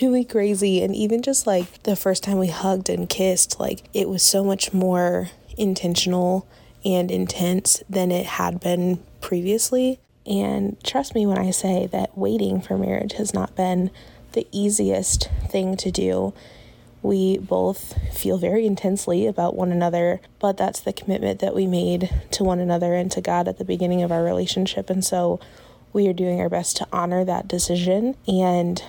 really 0.00 0.24
crazy. 0.24 0.82
And 0.82 0.94
even 0.94 1.22
just 1.22 1.46
like 1.46 1.82
the 1.84 1.96
first 1.96 2.22
time 2.22 2.38
we 2.38 2.48
hugged 2.48 2.88
and 2.88 3.08
kissed, 3.08 3.60
like 3.60 3.82
it 3.92 4.08
was 4.08 4.22
so 4.22 4.42
much 4.44 4.72
more 4.72 5.30
intentional 5.56 6.46
and 6.84 7.10
intense 7.10 7.82
than 7.88 8.10
it 8.10 8.26
had 8.26 8.60
been 8.60 9.02
previously. 9.20 10.00
And 10.26 10.82
trust 10.82 11.14
me 11.14 11.26
when 11.26 11.38
I 11.38 11.50
say 11.50 11.86
that 11.88 12.16
waiting 12.16 12.60
for 12.60 12.78
marriage 12.78 13.14
has 13.14 13.34
not 13.34 13.56
been 13.56 13.90
the 14.32 14.46
easiest 14.52 15.28
thing 15.48 15.76
to 15.76 15.90
do. 15.90 16.34
We 17.02 17.36
both 17.36 17.94
feel 18.16 18.38
very 18.38 18.66
intensely 18.66 19.26
about 19.26 19.54
one 19.54 19.70
another, 19.70 20.20
but 20.38 20.56
that's 20.56 20.80
the 20.80 20.92
commitment 20.92 21.40
that 21.40 21.54
we 21.54 21.66
made 21.66 22.10
to 22.32 22.44
one 22.44 22.58
another 22.58 22.94
and 22.94 23.10
to 23.12 23.20
God 23.20 23.46
at 23.46 23.58
the 23.58 23.64
beginning 23.64 24.02
of 24.02 24.10
our 24.10 24.22
relationship. 24.22 24.88
And 24.88 25.04
so 25.04 25.38
we 25.92 26.08
are 26.08 26.14
doing 26.14 26.40
our 26.40 26.48
best 26.48 26.78
to 26.78 26.88
honor 26.92 27.24
that 27.24 27.46
decision. 27.46 28.16
And 28.26 28.82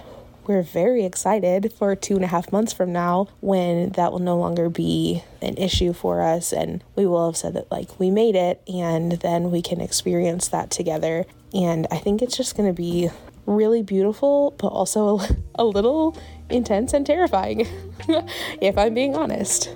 we're 0.48 0.62
very 0.62 1.06
excited 1.06 1.74
for 1.74 1.96
two 1.96 2.16
and 2.16 2.24
a 2.24 2.28
half 2.28 2.52
months 2.52 2.74
from 2.74 2.92
now 2.92 3.28
when 3.42 3.90
that 3.92 4.12
will 4.12 4.20
no 4.20 4.38
longer 4.38 4.70
be 4.70 5.24
an 5.42 5.56
issue 5.58 5.94
for 5.94 6.22
us. 6.22 6.54
And 6.54 6.84
we 6.96 7.06
will 7.06 7.28
have 7.28 7.38
said 7.38 7.54
that, 7.54 7.72
like, 7.72 8.00
we 8.00 8.12
made 8.12 8.36
it, 8.36 8.62
and 8.68 9.14
then 9.14 9.52
we 9.52 9.62
can 9.62 9.82
experience 9.82 10.48
that 10.50 10.70
together. 10.70 11.26
And 11.54 11.88
I 11.92 11.98
think 11.98 12.22
it's 12.22 12.38
just 12.38 12.56
going 12.56 12.70
to 12.70 12.74
be 12.74 13.10
really 13.46 13.84
beautiful, 13.84 14.56
but 14.58 14.68
also 14.68 15.20
a, 15.56 15.64
little 15.64 16.18
intense 16.50 16.94
and 16.94 17.06
terrifying, 17.06 17.68
if 18.62 18.78
I'm 18.78 18.94
being 18.94 19.16
honest. 19.16 19.76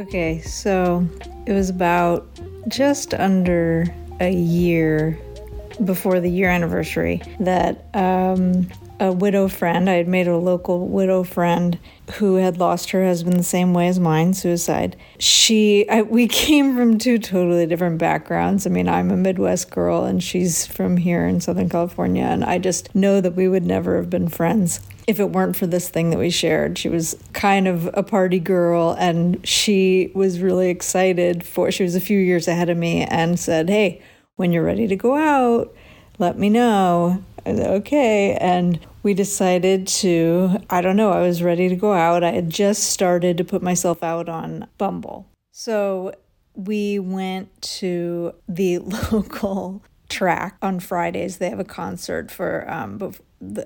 Okay, 0.00 0.40
so 0.40 1.06
it 1.46 1.52
was 1.52 1.70
about 1.70 2.28
just 2.68 3.14
under 3.14 3.86
a 4.20 4.32
year 4.32 5.18
before 5.84 6.20
the 6.20 6.30
year 6.30 6.48
anniversary 6.48 7.22
that 7.38 7.86
um, 7.94 8.68
a 8.98 9.12
widow 9.12 9.48
friend, 9.48 9.90
I 9.90 9.94
had 9.94 10.08
made 10.08 10.26
a 10.26 10.36
local 10.36 10.88
widow 10.88 11.22
friend 11.22 11.78
who 12.14 12.36
had 12.36 12.58
lost 12.58 12.90
her 12.90 13.04
husband 13.04 13.38
the 13.38 13.44
same 13.44 13.74
way 13.74 13.88
as 13.88 14.00
mine, 14.00 14.32
suicide. 14.34 14.96
She, 15.18 15.88
I, 15.88 16.02
we 16.02 16.28
came 16.46 16.76
from 16.76 16.98
two 16.98 17.18
totally 17.18 17.66
different 17.66 17.98
backgrounds. 17.98 18.66
I 18.66 18.70
mean, 18.70 18.88
I'm 18.88 19.10
a 19.10 19.16
Midwest 19.16 19.70
girl 19.70 20.04
and 20.04 20.22
she's 20.22 20.66
from 20.66 20.96
here 20.96 21.26
in 21.26 21.40
Southern 21.40 21.68
California, 21.68 22.24
and 22.24 22.44
I 22.44 22.58
just 22.58 22.94
know 22.94 23.20
that 23.20 23.34
we 23.34 23.48
would 23.48 23.64
never 23.64 23.96
have 23.96 24.10
been 24.10 24.28
friends 24.28 24.80
if 25.06 25.20
it 25.20 25.30
weren't 25.30 25.56
for 25.56 25.66
this 25.66 25.88
thing 25.88 26.10
that 26.10 26.18
we 26.18 26.30
shared. 26.30 26.78
She 26.78 26.88
was 26.88 27.16
kind 27.32 27.68
of 27.68 27.88
a 27.94 28.02
party 28.02 28.40
girl 28.40 28.96
and 28.98 29.46
she 29.46 30.10
was 30.14 30.40
really 30.40 30.68
excited 30.68 31.44
for, 31.44 31.70
she 31.70 31.84
was 31.84 31.94
a 31.94 32.00
few 32.00 32.18
years 32.18 32.48
ahead 32.48 32.68
of 32.68 32.76
me 32.76 33.02
and 33.02 33.38
said, 33.38 33.68
Hey, 33.68 34.02
when 34.34 34.52
you're 34.52 34.64
ready 34.64 34.88
to 34.88 34.96
go 34.96 35.16
out, 35.16 35.72
let 36.18 36.38
me 36.38 36.48
know. 36.48 37.22
Okay. 37.46 38.36
And 38.40 38.80
we 39.02 39.14
decided 39.14 39.86
to, 39.88 40.58
I 40.68 40.80
don't 40.80 40.96
know, 40.96 41.12
I 41.12 41.20
was 41.20 41.42
ready 41.42 41.68
to 41.68 41.76
go 41.76 41.92
out. 41.92 42.24
I 42.24 42.32
had 42.32 42.50
just 42.50 42.84
started 42.84 43.38
to 43.38 43.44
put 43.44 43.62
myself 43.62 44.02
out 44.02 44.28
on 44.28 44.66
Bumble. 44.78 45.26
So 45.52 46.12
we 46.54 46.98
went 46.98 47.60
to 47.62 48.34
the 48.48 48.78
local 49.12 49.82
track 50.08 50.56
on 50.62 50.80
Fridays. 50.80 51.38
They 51.38 51.50
have 51.50 51.60
a 51.60 51.64
concert 51.64 52.30
for 52.30 52.68
um, 52.70 52.98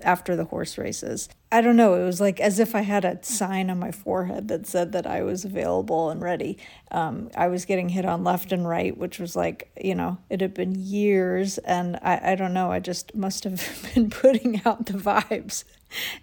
after 0.02 0.36
the 0.36 0.44
horse 0.44 0.78
races. 0.78 1.28
I 1.52 1.60
don't 1.60 1.76
know. 1.76 1.94
It 1.94 2.04
was 2.04 2.20
like 2.20 2.40
as 2.40 2.58
if 2.58 2.74
I 2.74 2.82
had 2.82 3.04
a 3.04 3.22
sign 3.22 3.70
on 3.70 3.78
my 3.78 3.90
forehead 3.90 4.48
that 4.48 4.66
said 4.66 4.92
that 4.92 5.06
I 5.06 5.22
was 5.22 5.44
available 5.44 6.10
and 6.10 6.20
ready. 6.20 6.58
Um, 6.90 7.30
I 7.36 7.48
was 7.48 7.64
getting 7.64 7.88
hit 7.88 8.04
on 8.04 8.24
left 8.24 8.52
and 8.52 8.68
right, 8.68 8.96
which 8.96 9.18
was 9.18 9.36
like, 9.36 9.70
you 9.80 9.94
know, 9.94 10.18
it 10.28 10.40
had 10.40 10.54
been 10.54 10.74
years. 10.74 11.58
And 11.58 11.96
I, 12.02 12.32
I 12.32 12.34
don't 12.34 12.54
know. 12.54 12.70
I 12.70 12.80
just 12.80 13.14
must 13.14 13.44
have 13.44 13.88
been 13.94 14.10
putting 14.10 14.62
out 14.64 14.86
the 14.86 14.94
vibes. 14.94 15.64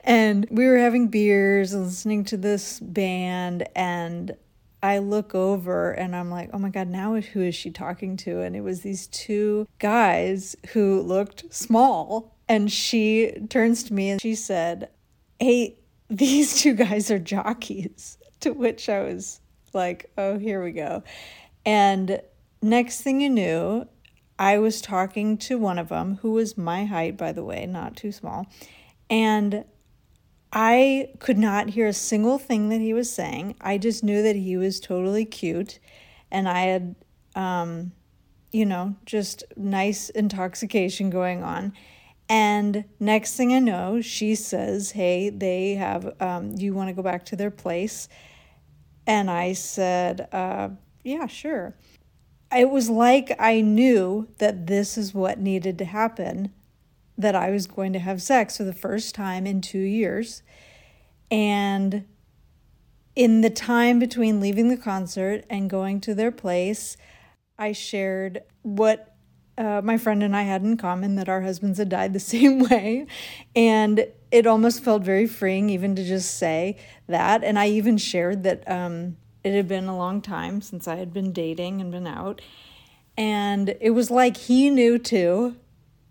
And 0.02 0.48
we 0.50 0.66
were 0.66 0.78
having 0.78 1.08
beers 1.08 1.74
and 1.74 1.86
listening 1.86 2.24
to 2.26 2.38
this 2.38 2.80
band. 2.80 3.68
And 3.76 4.36
I 4.88 5.00
look 5.00 5.36
over 5.36 5.92
and 5.92 6.16
I'm 6.16 6.32
like, 6.32 6.50
oh 6.54 6.60
my 6.60 6.70
God, 6.70 6.88
now 6.88 7.16
who 7.16 7.42
is 7.42 7.54
she 7.54 7.72
talking 7.72 8.16
to? 8.18 8.40
And 8.40 8.56
it 8.56 8.62
was 8.62 8.84
these 8.84 9.08
two 9.08 9.68
guys 9.80 10.56
who 10.70 11.02
looked 11.02 11.54
small 11.54 12.38
and 12.48 12.72
she 12.72 13.34
turns 13.50 13.84
to 13.84 13.94
me 13.94 14.12
and 14.12 14.22
she 14.22 14.34
said, 14.34 14.88
Hey, 15.42 15.76
these 16.10 16.62
two 16.62 16.74
guys 16.74 17.12
are 17.12 17.20
jockeys. 17.20 18.18
To 18.42 18.52
which 18.52 18.88
I 18.88 19.02
was 19.02 19.42
like, 19.74 20.12
Oh, 20.16 20.38
here 20.38 20.64
we 20.64 20.72
go. 20.72 21.04
And 21.66 22.22
next 22.62 23.02
thing 23.02 23.20
you 23.20 23.32
knew, 23.32 23.88
I 24.40 24.60
was 24.60 24.80
talking 24.80 25.38
to 25.40 25.58
one 25.58 25.80
of 25.80 25.90
them 25.90 26.20
who 26.22 26.32
was 26.32 26.58
my 26.58 26.86
height, 26.86 27.18
by 27.18 27.32
the 27.34 27.44
way, 27.44 27.66
not 27.66 27.98
too 27.98 28.12
small. 28.12 28.46
And 29.10 29.66
I 30.52 31.10
could 31.20 31.38
not 31.38 31.70
hear 31.70 31.88
a 31.88 31.94
single 31.94 32.38
thing 32.38 32.70
that 32.70 32.80
he 32.82 32.94
was 32.94 33.12
saying. 33.12 33.56
I 33.60 33.78
just 33.78 34.04
knew 34.04 34.22
that 34.24 34.36
he 34.36 34.58
was 34.58 34.80
totally 34.80 35.26
cute. 35.26 35.80
And 36.32 36.48
I 36.48 36.62
had, 36.62 36.96
um, 37.36 37.92
you 38.52 38.66
know, 38.66 38.96
just 39.06 39.44
nice 39.56 40.10
intoxication 40.10 41.10
going 41.10 41.44
on. 41.44 41.74
And 42.30 42.86
next 43.00 43.36
thing 43.36 43.54
I 43.54 43.60
know, 43.60 44.02
she 44.02 44.36
says, 44.36 44.92
Hey, 44.92 45.30
they 45.30 45.76
have, 45.76 46.14
um, 46.22 46.54
you 46.58 46.74
want 46.74 46.90
to 46.90 46.94
go 46.94 47.02
back 47.02 47.26
to 47.26 47.36
their 47.36 47.52
place? 47.52 48.10
And 49.06 49.32
I 49.32 49.54
said, 49.54 50.28
uh, 50.32 50.70
Yeah, 51.04 51.28
sure. 51.28 51.76
It 52.56 52.70
was 52.70 52.90
like 52.90 53.36
I 53.40 53.62
knew 53.62 54.28
that 54.38 54.68
this 54.68 54.98
is 54.98 55.14
what 55.14 55.40
needed 55.40 55.78
to 55.80 55.86
happen, 55.86 56.54
that 57.18 57.36
I 57.36 57.50
was 57.50 57.68
going 57.68 57.94
to 57.94 58.00
have 58.00 58.22
sex 58.22 58.58
for 58.58 58.64
the 58.64 58.74
first 58.74 59.16
time 59.16 59.48
in 59.48 59.62
two 59.62 59.80
years. 59.80 60.44
And 61.32 62.06
in 63.16 63.42
the 63.42 63.50
time 63.50 63.98
between 64.00 64.40
leaving 64.40 64.70
the 64.70 64.78
concert 64.78 65.44
and 65.50 65.70
going 65.70 66.00
to 66.02 66.14
their 66.14 66.32
place, 66.32 66.96
I 67.58 67.72
shared 67.72 68.44
what 68.62 69.16
uh, 69.58 69.82
my 69.84 69.98
friend 69.98 70.22
and 70.22 70.36
I 70.36 70.44
had 70.44 70.62
in 70.62 70.78
common 70.78 71.16
that 71.16 71.28
our 71.28 71.42
husbands 71.42 71.80
had 71.80 71.90
died 71.90 72.14
the 72.14 72.20
same 72.36 72.60
way. 72.60 73.08
And 73.56 74.08
it 74.30 74.46
almost 74.46 74.84
felt 74.84 75.04
very 75.04 75.26
freeing 75.26 75.70
even 75.70 75.96
to 75.96 76.04
just 76.04 76.36
say 76.36 76.78
that. 77.08 77.44
And 77.44 77.58
I 77.58 77.70
even 77.70 77.98
shared 77.98 78.44
that 78.44 78.70
um, 78.70 79.18
it 79.44 79.56
had 79.56 79.68
been 79.68 79.88
a 79.88 79.98
long 79.98 80.22
time 80.22 80.62
since 80.62 80.88
I 80.88 80.98
had 80.98 81.14
been 81.14 81.32
dating 81.32 81.82
and 81.82 81.92
been 81.92 82.08
out. 82.08 82.42
And 83.18 83.76
it 83.82 83.92
was 83.92 84.12
like 84.12 84.38
he 84.38 84.70
knew 84.70 85.00
too. 85.00 85.56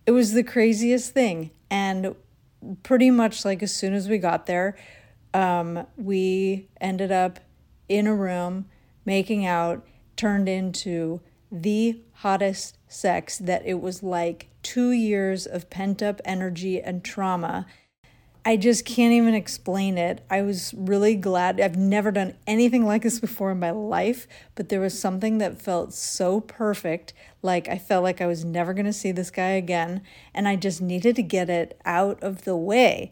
It 0.06 0.12
was 0.12 0.32
the 0.32 0.44
craziest 0.44 1.12
thing. 1.12 1.50
And 1.70 2.14
pretty 2.82 3.10
much 3.10 3.44
like 3.44 3.62
as 3.62 3.74
soon 3.74 3.92
as 3.92 4.08
we 4.08 4.18
got 4.18 4.46
there, 4.46 4.76
um, 5.34 5.86
we 5.96 6.68
ended 6.80 7.12
up 7.12 7.40
in 7.88 8.06
a 8.06 8.14
room 8.14 8.66
making 9.04 9.44
out, 9.44 9.84
turned 10.16 10.48
into 10.48 11.20
the 11.50 12.00
hottest 12.14 12.78
sex 12.88 13.38
that 13.38 13.64
it 13.66 13.80
was 13.80 14.02
like 14.02 14.48
two 14.62 14.90
years 14.90 15.46
of 15.46 15.70
pent 15.70 16.02
up 16.02 16.20
energy 16.24 16.80
and 16.80 17.04
trauma. 17.04 17.66
I 18.46 18.56
just 18.56 18.84
can't 18.84 19.12
even 19.12 19.34
explain 19.34 19.98
it. 19.98 20.24
I 20.30 20.42
was 20.42 20.72
really 20.76 21.16
glad. 21.16 21.60
I've 21.60 21.76
never 21.76 22.12
done 22.12 22.34
anything 22.46 22.86
like 22.86 23.02
this 23.02 23.18
before 23.18 23.50
in 23.50 23.58
my 23.58 23.72
life, 23.72 24.28
but 24.54 24.68
there 24.68 24.78
was 24.78 24.96
something 24.96 25.38
that 25.38 25.60
felt 25.60 25.92
so 25.92 26.42
perfect. 26.42 27.12
Like 27.42 27.66
I 27.66 27.76
felt 27.76 28.04
like 28.04 28.20
I 28.20 28.26
was 28.26 28.44
never 28.44 28.72
going 28.72 28.86
to 28.86 28.92
see 28.92 29.10
this 29.10 29.32
guy 29.32 29.48
again. 29.48 30.00
And 30.32 30.46
I 30.46 30.54
just 30.54 30.80
needed 30.80 31.16
to 31.16 31.24
get 31.24 31.50
it 31.50 31.76
out 31.84 32.22
of 32.22 32.44
the 32.44 32.54
way 32.54 33.10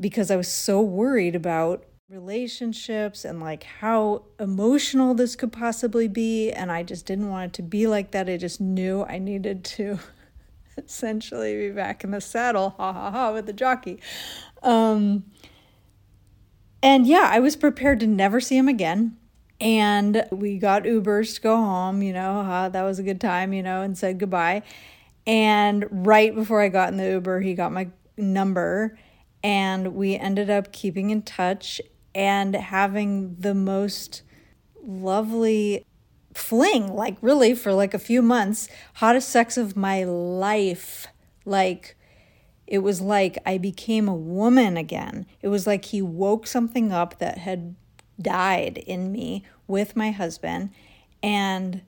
because 0.00 0.32
I 0.32 0.36
was 0.36 0.48
so 0.48 0.80
worried 0.80 1.36
about 1.36 1.84
relationships 2.10 3.24
and 3.24 3.38
like 3.38 3.62
how 3.62 4.24
emotional 4.40 5.14
this 5.14 5.36
could 5.36 5.52
possibly 5.52 6.08
be. 6.08 6.50
And 6.50 6.72
I 6.72 6.82
just 6.82 7.06
didn't 7.06 7.30
want 7.30 7.44
it 7.44 7.52
to 7.52 7.62
be 7.62 7.86
like 7.86 8.10
that. 8.10 8.28
I 8.28 8.36
just 8.36 8.60
knew 8.60 9.04
I 9.04 9.20
needed 9.20 9.62
to 9.62 10.00
essentially 10.76 11.68
be 11.68 11.70
back 11.70 12.02
in 12.02 12.10
the 12.10 12.20
saddle, 12.20 12.70
ha 12.78 12.92
ha 12.92 13.12
ha, 13.12 13.32
with 13.32 13.46
the 13.46 13.52
jockey. 13.52 14.00
Um, 14.62 15.24
and 16.82 17.06
yeah, 17.06 17.28
I 17.30 17.40
was 17.40 17.56
prepared 17.56 18.00
to 18.00 18.06
never 18.06 18.40
see 18.40 18.56
him 18.56 18.68
again. 18.68 19.16
And 19.60 20.26
we 20.32 20.58
got 20.58 20.82
Ubers 20.82 21.36
to 21.36 21.40
go 21.40 21.56
home, 21.56 22.02
you 22.02 22.12
know, 22.12 22.40
uh, 22.40 22.68
that 22.68 22.82
was 22.82 22.98
a 22.98 23.02
good 23.02 23.20
time, 23.20 23.52
you 23.52 23.62
know, 23.62 23.82
and 23.82 23.96
said 23.96 24.18
goodbye. 24.18 24.62
And 25.24 25.86
right 25.90 26.34
before 26.34 26.60
I 26.60 26.68
got 26.68 26.88
in 26.88 26.96
the 26.96 27.08
Uber, 27.08 27.40
he 27.40 27.54
got 27.54 27.70
my 27.70 27.88
number 28.16 28.98
and 29.44 29.94
we 29.94 30.16
ended 30.16 30.50
up 30.50 30.72
keeping 30.72 31.10
in 31.10 31.22
touch 31.22 31.80
and 32.14 32.54
having 32.54 33.36
the 33.38 33.54
most 33.54 34.22
lovely 34.82 35.86
fling, 36.34 36.92
like 36.94 37.16
really 37.20 37.54
for 37.54 37.72
like 37.72 37.94
a 37.94 37.98
few 37.98 38.22
months, 38.22 38.68
hottest 38.94 39.28
sex 39.28 39.56
of 39.56 39.76
my 39.76 40.04
life. 40.04 41.06
Like, 41.44 41.96
it 42.72 42.78
was 42.78 43.02
like 43.02 43.36
I 43.44 43.58
became 43.58 44.08
a 44.08 44.14
woman 44.14 44.78
again. 44.78 45.26
It 45.42 45.48
was 45.48 45.66
like 45.66 45.84
he 45.84 46.00
woke 46.00 46.46
something 46.46 46.90
up 46.90 47.18
that 47.18 47.36
had 47.36 47.76
died 48.18 48.78
in 48.78 49.12
me 49.12 49.44
with 49.66 49.94
my 49.94 50.10
husband. 50.10 50.70
And 51.22 51.82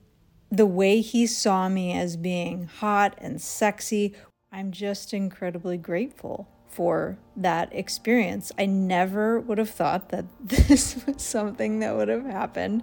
the 0.51 0.67
way 0.67 1.01
he 1.01 1.27
saw 1.27 1.71
me 1.71 1.95
as 1.95 2.19
being 2.19 2.67
hot 2.67 3.15
and 3.17 3.41
sexy. 3.41 4.15
I'm 4.53 4.73
just 4.73 5.15
incredibly 5.15 5.79
grateful 5.79 6.51
for 6.69 7.17
that 7.35 7.75
experience. 7.75 8.53
I 8.59 8.67
never 8.67 9.41
would 9.41 9.57
have 9.57 9.71
thought 9.71 10.11
that 10.11 10.27
this 10.45 11.03
was 11.07 11.23
something 11.23 11.79
that 11.79 11.97
would 11.97 12.09
have 12.09 12.27
happened, 12.27 12.83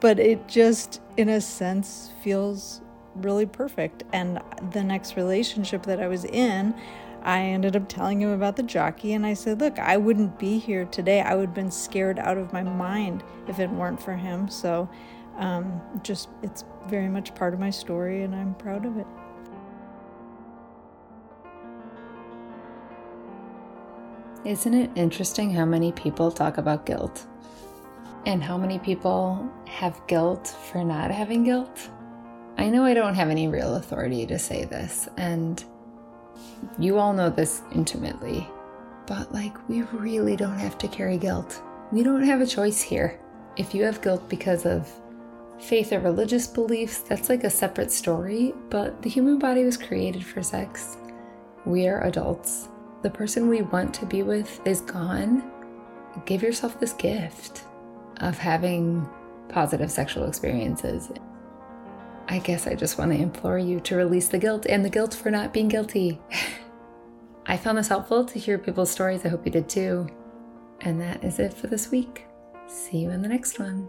but 0.00 0.18
it 0.18 0.48
just, 0.48 1.02
in 1.18 1.28
a 1.28 1.42
sense, 1.42 2.10
feels 2.24 2.80
really 3.16 3.46
perfect. 3.46 4.04
And 4.14 4.40
the 4.72 4.82
next 4.82 5.14
relationship 5.14 5.82
that 5.82 6.00
I 6.00 6.08
was 6.08 6.24
in, 6.24 6.74
I 7.22 7.40
ended 7.40 7.76
up 7.76 7.88
telling 7.88 8.20
him 8.20 8.30
about 8.30 8.56
the 8.56 8.62
jockey, 8.62 9.12
and 9.12 9.26
I 9.26 9.34
said, 9.34 9.60
Look, 9.60 9.78
I 9.78 9.96
wouldn't 9.96 10.38
be 10.38 10.58
here 10.58 10.84
today. 10.84 11.20
I 11.20 11.34
would 11.34 11.46
have 11.46 11.54
been 11.54 11.70
scared 11.70 12.18
out 12.18 12.38
of 12.38 12.52
my 12.52 12.62
mind 12.62 13.24
if 13.48 13.58
it 13.58 13.70
weren't 13.70 14.00
for 14.00 14.14
him. 14.14 14.48
So, 14.48 14.88
um, 15.36 15.80
just 16.02 16.28
it's 16.42 16.64
very 16.86 17.08
much 17.08 17.34
part 17.34 17.54
of 17.54 17.60
my 17.60 17.70
story, 17.70 18.22
and 18.22 18.34
I'm 18.34 18.54
proud 18.54 18.86
of 18.86 18.96
it. 18.96 19.06
Isn't 24.44 24.74
it 24.74 24.90
interesting 24.94 25.50
how 25.50 25.64
many 25.64 25.92
people 25.92 26.30
talk 26.30 26.58
about 26.58 26.86
guilt? 26.86 27.26
And 28.24 28.42
how 28.42 28.56
many 28.56 28.78
people 28.78 29.50
have 29.66 30.00
guilt 30.06 30.54
for 30.70 30.84
not 30.84 31.10
having 31.10 31.44
guilt? 31.44 31.90
I 32.56 32.68
know 32.70 32.84
I 32.84 32.94
don't 32.94 33.14
have 33.14 33.28
any 33.28 33.48
real 33.48 33.76
authority 33.76 34.26
to 34.26 34.38
say 34.38 34.64
this, 34.64 35.08
and 35.16 35.62
you 36.78 36.98
all 36.98 37.12
know 37.12 37.30
this 37.30 37.62
intimately, 37.72 38.46
but 39.06 39.32
like, 39.32 39.68
we 39.68 39.82
really 39.82 40.36
don't 40.36 40.58
have 40.58 40.78
to 40.78 40.88
carry 40.88 41.18
guilt. 41.18 41.62
We 41.92 42.02
don't 42.02 42.24
have 42.24 42.40
a 42.40 42.46
choice 42.46 42.80
here. 42.80 43.18
If 43.56 43.74
you 43.74 43.84
have 43.84 44.02
guilt 44.02 44.28
because 44.28 44.66
of 44.66 44.88
faith 45.58 45.92
or 45.92 46.00
religious 46.00 46.46
beliefs, 46.46 47.00
that's 47.00 47.28
like 47.28 47.44
a 47.44 47.50
separate 47.50 47.90
story, 47.90 48.54
but 48.70 49.02
the 49.02 49.10
human 49.10 49.38
body 49.38 49.64
was 49.64 49.76
created 49.76 50.24
for 50.24 50.42
sex. 50.42 50.96
We 51.64 51.88
are 51.88 52.04
adults. 52.04 52.68
The 53.02 53.10
person 53.10 53.48
we 53.48 53.62
want 53.62 53.94
to 53.94 54.06
be 54.06 54.22
with 54.22 54.60
is 54.66 54.80
gone. 54.80 55.50
Give 56.26 56.42
yourself 56.42 56.78
this 56.78 56.92
gift 56.92 57.64
of 58.18 58.38
having 58.38 59.08
positive 59.48 59.90
sexual 59.90 60.26
experiences. 60.26 61.10
I 62.28 62.38
guess 62.38 62.66
I 62.66 62.74
just 62.74 62.98
want 62.98 63.10
to 63.12 63.18
implore 63.18 63.58
you 63.58 63.80
to 63.80 63.96
release 63.96 64.28
the 64.28 64.38
guilt 64.38 64.66
and 64.66 64.84
the 64.84 64.90
guilt 64.90 65.14
for 65.14 65.30
not 65.30 65.52
being 65.52 65.68
guilty. 65.68 66.20
I 67.46 67.56
found 67.56 67.78
this 67.78 67.88
helpful 67.88 68.26
to 68.26 68.38
hear 68.38 68.58
people's 68.58 68.90
stories. 68.90 69.24
I 69.24 69.28
hope 69.28 69.46
you 69.46 69.52
did 69.52 69.68
too. 69.68 70.06
And 70.82 71.00
that 71.00 71.24
is 71.24 71.38
it 71.38 71.54
for 71.54 71.66
this 71.66 71.90
week. 71.90 72.26
See 72.66 72.98
you 72.98 73.10
in 73.10 73.22
the 73.22 73.28
next 73.28 73.58
one. 73.58 73.88